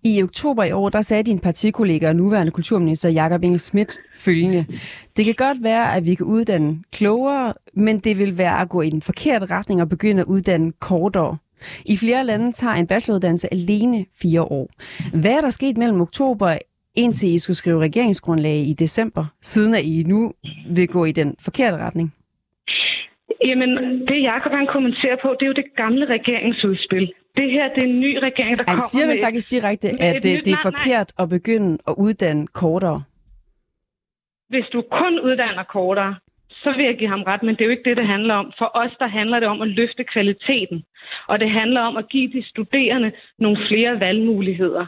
I 0.04 0.22
oktober 0.22 0.64
i 0.64 0.72
år, 0.72 0.88
der 0.88 1.00
sagde 1.00 1.22
din 1.22 1.38
partikollega 1.38 2.08
og 2.08 2.16
nuværende 2.16 2.52
kulturminister 2.52 3.08
Jakob 3.08 3.42
Inge 3.44 3.58
Schmidt 3.58 3.98
følgende. 4.16 4.66
Det 5.16 5.24
kan 5.24 5.34
godt 5.34 5.62
være, 5.62 5.96
at 5.96 6.04
vi 6.04 6.14
kan 6.14 6.26
uddanne 6.26 6.78
klogere, 6.92 7.54
men 7.74 7.98
det 7.98 8.18
vil 8.18 8.38
være 8.38 8.60
at 8.60 8.68
gå 8.68 8.82
i 8.82 8.90
den 8.90 9.02
forkerte 9.02 9.46
retning 9.46 9.80
og 9.80 9.88
begynde 9.88 10.20
at 10.20 10.26
uddanne 10.26 10.72
kortere. 10.72 11.36
I 11.84 11.96
flere 11.96 12.24
lande 12.24 12.52
tager 12.52 12.74
en 12.74 12.86
bacheloruddannelse 12.86 13.52
alene 13.52 14.06
fire 14.22 14.42
år. 14.42 14.70
Hvad 15.20 15.30
er 15.30 15.40
der 15.40 15.50
sket 15.50 15.76
mellem 15.76 16.00
oktober 16.00 16.58
indtil 16.96 17.34
I 17.34 17.38
skulle 17.38 17.56
skrive 17.56 17.80
regeringsgrundlag 17.80 18.56
i 18.56 18.72
december, 18.72 19.24
siden 19.42 19.74
at 19.74 19.84
I 19.84 20.02
nu 20.06 20.32
vil 20.70 20.88
gå 20.88 21.04
i 21.04 21.12
den 21.12 21.36
forkerte 21.44 21.76
retning? 21.76 22.14
Jamen, 23.44 23.70
det 24.08 24.22
Jacob 24.22 24.52
han 24.52 24.66
kommenterer 24.72 25.16
på, 25.22 25.28
det 25.38 25.42
er 25.42 25.46
jo 25.46 25.60
det 25.62 25.76
gamle 25.76 26.06
regeringsudspil. 26.06 27.12
Det 27.36 27.50
her, 27.50 27.68
det 27.74 27.82
er 27.82 27.86
en 27.86 28.00
ny 28.00 28.16
regering, 28.16 28.58
der 28.58 28.64
han 28.68 28.76
kommer 28.76 28.88
siger 28.88 29.06
vel 29.06 29.16
med... 29.16 29.22
faktisk 29.22 29.50
direkte, 29.50 29.88
at 29.88 30.22
det, 30.22 30.44
det 30.44 30.52
er 30.52 30.62
forkert 30.62 31.12
nej. 31.18 31.22
at 31.22 31.28
begynde 31.28 31.78
at 31.88 31.94
uddanne 31.98 32.46
kortere. 32.46 33.02
Hvis 34.48 34.66
du 34.72 34.82
kun 34.90 35.20
uddanner 35.20 35.62
kortere, 35.62 36.14
så 36.62 36.72
vil 36.76 36.84
jeg 36.84 36.96
give 36.98 37.10
ham 37.10 37.22
ret, 37.22 37.42
men 37.42 37.54
det 37.54 37.60
er 37.60 37.64
jo 37.64 37.70
ikke 37.70 37.88
det, 37.88 37.96
det 37.96 38.06
handler 38.06 38.34
om. 38.34 38.52
For 38.58 38.70
os, 38.74 38.92
der 38.98 39.06
handler 39.06 39.40
det 39.40 39.48
om 39.48 39.62
at 39.62 39.68
løfte 39.68 40.04
kvaliteten. 40.04 40.84
Og 41.26 41.40
det 41.40 41.50
handler 41.50 41.80
om 41.80 41.96
at 41.96 42.08
give 42.08 42.32
de 42.32 42.48
studerende 42.48 43.12
nogle 43.38 43.58
flere 43.68 44.00
valgmuligheder 44.00 44.86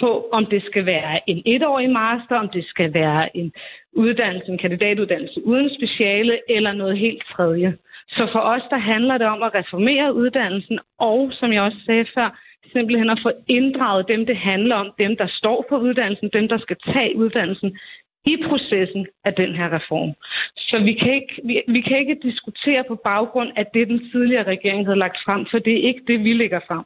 på, 0.00 0.28
om 0.32 0.46
det 0.46 0.62
skal 0.62 0.86
være 0.86 1.30
en 1.30 1.42
etårig 1.46 1.90
master, 1.90 2.36
om 2.36 2.48
det 2.48 2.64
skal 2.64 2.94
være 2.94 3.36
en 3.36 3.52
uddannelse, 3.92 4.52
en 4.52 4.58
kandidatuddannelse 4.58 5.46
uden 5.46 5.70
speciale, 5.78 6.40
eller 6.48 6.72
noget 6.72 6.98
helt 6.98 7.22
tredje. 7.32 7.76
Så 8.16 8.28
for 8.32 8.38
os, 8.38 8.62
der 8.70 8.76
handler 8.76 9.18
det 9.18 9.26
om 9.26 9.42
at 9.42 9.54
reformere 9.54 10.14
uddannelsen, 10.14 10.78
og 10.98 11.30
som 11.32 11.52
jeg 11.52 11.62
også 11.62 11.78
sagde 11.86 12.06
før, 12.14 12.40
simpelthen 12.72 13.10
at 13.10 13.20
få 13.22 13.30
inddraget 13.48 14.08
dem, 14.08 14.26
det 14.26 14.36
handler 14.36 14.76
om, 14.76 14.92
dem, 14.98 15.16
der 15.16 15.26
står 15.26 15.66
på 15.68 15.78
uddannelsen, 15.78 16.30
dem, 16.32 16.48
der 16.48 16.58
skal 16.58 16.76
tage 16.92 17.16
uddannelsen 17.16 17.78
i 18.26 18.36
processen 18.48 19.06
af 19.24 19.34
den 19.34 19.54
her 19.54 19.72
reform. 19.72 20.12
Så 20.56 20.78
vi 20.78 20.92
kan, 20.92 21.14
ikke, 21.14 21.40
vi, 21.44 21.62
vi 21.68 21.80
kan 21.80 21.98
ikke 21.98 22.18
diskutere 22.22 22.84
på 22.88 22.94
baggrund 22.94 23.50
af 23.56 23.66
det, 23.74 23.88
den 23.88 24.10
tidligere 24.10 24.46
regering 24.46 24.86
havde 24.86 24.98
lagt 24.98 25.18
frem, 25.24 25.46
for 25.50 25.58
det 25.58 25.72
er 25.72 25.88
ikke 25.88 26.02
det, 26.06 26.24
vi 26.24 26.32
lægger 26.32 26.60
frem. 26.68 26.84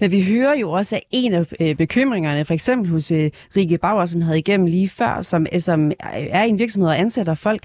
Men 0.00 0.12
vi 0.12 0.22
hører 0.22 0.58
jo 0.58 0.70
også, 0.70 0.96
at 0.96 1.02
en 1.10 1.32
af 1.34 1.52
øh, 1.60 1.74
bekymringerne, 1.74 2.44
for 2.44 2.54
eksempel 2.54 2.90
hos 2.90 3.10
øh, 3.10 3.30
Rikke 3.56 3.78
Bauer, 3.78 4.06
som 4.06 4.20
havde 4.20 4.38
igennem 4.38 4.66
lige 4.66 4.88
før, 4.88 5.22
som, 5.22 5.46
øh, 5.52 5.60
som 5.60 5.92
er 6.00 6.42
en 6.42 6.58
virksomhed 6.58 6.88
og 6.88 6.98
ansætter 6.98 7.34
folk, 7.34 7.62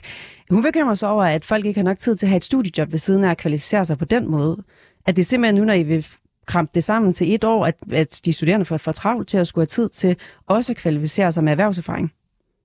hun 0.50 0.64
bekymrer 0.64 0.94
sig 0.94 1.10
over, 1.10 1.24
at 1.24 1.46
folk 1.46 1.66
ikke 1.66 1.80
har 1.80 1.86
nok 1.86 2.00
tid 2.00 2.16
til 2.16 2.26
at 2.26 2.30
have 2.30 2.38
et 2.38 2.44
studiejob 2.44 2.92
ved 2.92 3.00
siden 3.00 3.24
af 3.24 3.32
at 3.32 3.38
kvalificere 3.38 3.86
sig 3.86 3.98
på 3.98 4.06
den 4.06 4.32
måde. 4.32 4.64
At 5.06 5.16
det 5.16 5.26
simpelthen 5.26 5.56
nu, 5.56 5.66
når 5.66 5.74
I 5.74 5.84
vil 5.84 6.06
krampe 6.46 6.72
det 6.76 6.84
sammen 6.84 7.14
til 7.14 7.34
et 7.34 7.44
år, 7.44 7.66
at, 7.66 7.76
at 7.92 8.22
de 8.26 8.34
studerende 8.34 8.66
får 8.66 8.78
for 8.78 8.92
travlt 8.92 9.28
til 9.28 9.38
at 9.38 9.48
skulle 9.48 9.62
have 9.62 9.66
tid 9.66 9.90
til 9.90 10.18
også 10.48 10.74
at 10.74 10.78
kvalificere 10.78 11.32
sig 11.32 11.44
med 11.44 11.52
erhvervserfaring 11.52 12.14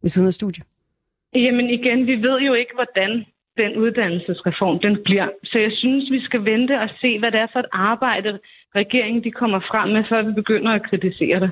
ved 0.03 0.09
siden 0.09 0.29
af 0.29 0.35
studiet. 0.35 0.66
Jamen 1.35 1.70
igen, 1.70 2.07
vi 2.07 2.16
ved 2.16 2.40
jo 2.40 2.55
ikke, 2.55 2.73
hvordan 2.75 3.25
den 3.56 3.76
uddannelsesreform 3.76 4.78
den 4.78 4.98
bliver. 5.04 5.28
Så 5.44 5.58
jeg 5.58 5.72
synes, 5.72 6.10
vi 6.10 6.20
skal 6.24 6.44
vente 6.44 6.80
og 6.80 6.88
se, 7.00 7.18
hvad 7.18 7.30
det 7.32 7.40
er 7.40 7.46
for 7.52 7.60
et 7.60 7.72
arbejde, 7.72 8.38
regeringen 8.74 9.24
de 9.24 9.30
kommer 9.30 9.60
frem 9.60 9.88
med, 9.88 10.04
før 10.08 10.22
vi 10.22 10.32
begynder 10.32 10.72
at 10.72 10.82
kritisere 10.82 11.40
det. 11.40 11.50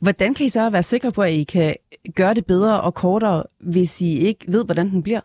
Hvordan 0.00 0.34
kan 0.34 0.46
I 0.46 0.48
så 0.48 0.70
være 0.70 0.82
sikre 0.82 1.12
på, 1.12 1.22
at 1.22 1.32
I 1.32 1.44
kan 1.44 1.74
gøre 2.16 2.34
det 2.34 2.46
bedre 2.46 2.80
og 2.80 2.94
kortere, 2.94 3.42
hvis 3.60 4.02
I 4.02 4.26
ikke 4.28 4.44
ved, 4.48 4.64
hvordan 4.64 4.90
den 4.90 5.02
bliver? 5.02 5.20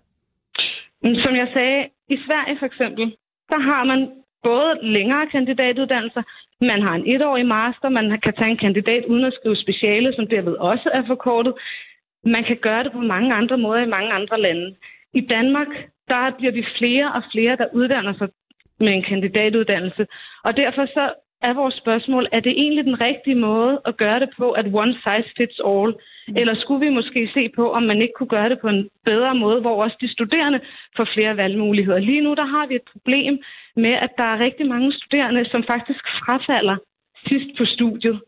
Som 1.23 1.35
jeg 1.35 1.47
sagde, 1.53 1.79
i 2.09 2.17
Sverige 2.25 2.57
for 2.59 2.65
eksempel, 2.65 3.05
der 3.49 3.59
har 3.59 3.83
man 3.83 4.09
både 4.43 4.71
længere 4.81 5.27
kandidatuddannelser, 5.27 6.23
man 6.61 6.81
har 6.81 6.93
en 6.95 7.07
etårig 7.15 7.45
master, 7.45 7.89
man 7.89 8.19
kan 8.23 8.33
tage 8.33 8.51
en 8.51 8.57
kandidat 8.57 9.05
uden 9.05 9.25
at 9.25 9.33
skrive 9.33 9.55
speciale, 9.55 10.13
som 10.13 10.27
derved 10.27 10.53
også 10.53 10.89
er 10.93 11.03
forkortet. 11.07 11.53
Man 12.23 12.43
kan 12.43 12.57
gøre 12.61 12.83
det 12.83 12.91
på 12.91 13.01
mange 13.01 13.33
andre 13.33 13.57
måder 13.57 13.81
i 13.83 13.93
mange 13.95 14.11
andre 14.11 14.41
lande. 14.41 14.75
I 15.13 15.21
Danmark, 15.21 15.67
der 16.09 16.31
bliver 16.37 16.51
vi 16.51 16.65
flere 16.77 17.11
og 17.17 17.23
flere, 17.31 17.55
der 17.55 17.67
uddanner 17.73 18.13
sig 18.13 18.29
med 18.79 18.93
en 18.93 19.03
kandidatuddannelse. 19.03 20.07
Og 20.43 20.57
derfor 20.57 20.85
så 20.85 21.13
er 21.41 21.53
vores 21.53 21.75
spørgsmål, 21.75 22.27
er 22.31 22.39
det 22.39 22.51
egentlig 22.51 22.85
den 22.85 23.01
rigtige 23.01 23.35
måde 23.35 23.81
at 23.85 23.97
gøre 23.97 24.19
det 24.19 24.29
på, 24.37 24.51
at 24.51 24.65
one 24.73 24.93
size 24.93 25.29
fits 25.37 25.59
all? 25.65 25.93
Eller 26.39 26.55
skulle 26.55 26.85
vi 26.85 26.91
måske 26.93 27.29
se 27.33 27.49
på, 27.55 27.71
om 27.71 27.83
man 27.83 28.01
ikke 28.01 28.13
kunne 28.17 28.35
gøre 28.37 28.49
det 28.49 28.59
på 28.59 28.67
en 28.67 28.89
bedre 29.05 29.35
måde, 29.35 29.61
hvor 29.61 29.83
også 29.83 29.97
de 30.01 30.11
studerende 30.11 30.59
får 30.97 31.07
flere 31.13 31.37
valgmuligheder? 31.37 31.99
Lige 31.99 32.21
nu 32.21 32.33
der 32.33 32.45
har 32.45 32.67
vi 32.67 32.75
et 32.75 32.89
problem 32.91 33.39
med, 33.75 33.93
at 33.93 34.09
der 34.17 34.23
er 34.23 34.39
rigtig 34.39 34.67
mange 34.67 34.93
studerende, 34.93 35.49
som 35.49 35.63
faktisk 35.63 36.03
frafalder 36.21 36.77
sidst 37.27 37.57
på 37.57 37.65
studiet. 37.65 38.21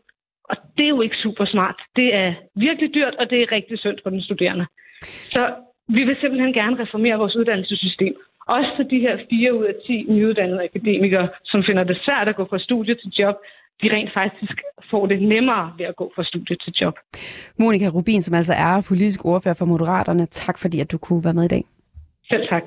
Og 0.44 0.56
det 0.76 0.84
er 0.84 0.88
jo 0.88 1.00
ikke 1.00 1.16
super 1.16 1.44
smart. 1.44 1.78
Det 1.96 2.14
er 2.14 2.34
virkelig 2.56 2.94
dyrt, 2.94 3.14
og 3.14 3.30
det 3.30 3.42
er 3.42 3.52
rigtig 3.52 3.78
synd 3.78 3.98
for 4.02 4.10
den 4.10 4.22
studerende. 4.22 4.66
Så 5.34 5.54
vi 5.96 6.02
vil 6.08 6.16
simpelthen 6.20 6.52
gerne 6.60 6.76
reformere 6.82 7.16
vores 7.22 7.36
uddannelsessystem. 7.40 8.14
Også 8.56 8.70
for 8.76 8.84
de 8.92 8.98
her 9.06 9.14
4 9.30 9.58
ud 9.58 9.64
af 9.72 9.76
10 9.86 10.06
nyuddannede 10.16 10.62
akademikere, 10.68 11.28
som 11.44 11.60
finder 11.68 11.84
det 11.84 11.96
svært 12.06 12.28
at 12.28 12.36
gå 12.36 12.44
fra 12.50 12.58
studie 12.58 12.94
til 12.94 13.10
job, 13.18 13.36
de 13.82 13.86
rent 13.94 14.10
faktisk 14.20 14.56
får 14.90 15.06
det 15.06 15.22
nemmere 15.22 15.72
ved 15.78 15.86
at 15.86 15.96
gå 15.96 16.12
fra 16.14 16.24
studie 16.24 16.56
til 16.64 16.72
job. 16.80 16.94
Monika 17.58 17.88
Rubin, 17.88 18.22
som 18.22 18.34
altså 18.34 18.54
er 18.54 18.80
politisk 18.88 19.24
ordfører 19.24 19.54
for 19.54 19.64
Moderaterne, 19.64 20.26
tak 20.26 20.58
fordi 20.58 20.80
at 20.80 20.92
du 20.92 20.98
kunne 20.98 21.24
være 21.24 21.34
med 21.34 21.44
i 21.44 21.48
dag. 21.48 21.64
Selv 22.30 22.48
tak. 22.48 22.62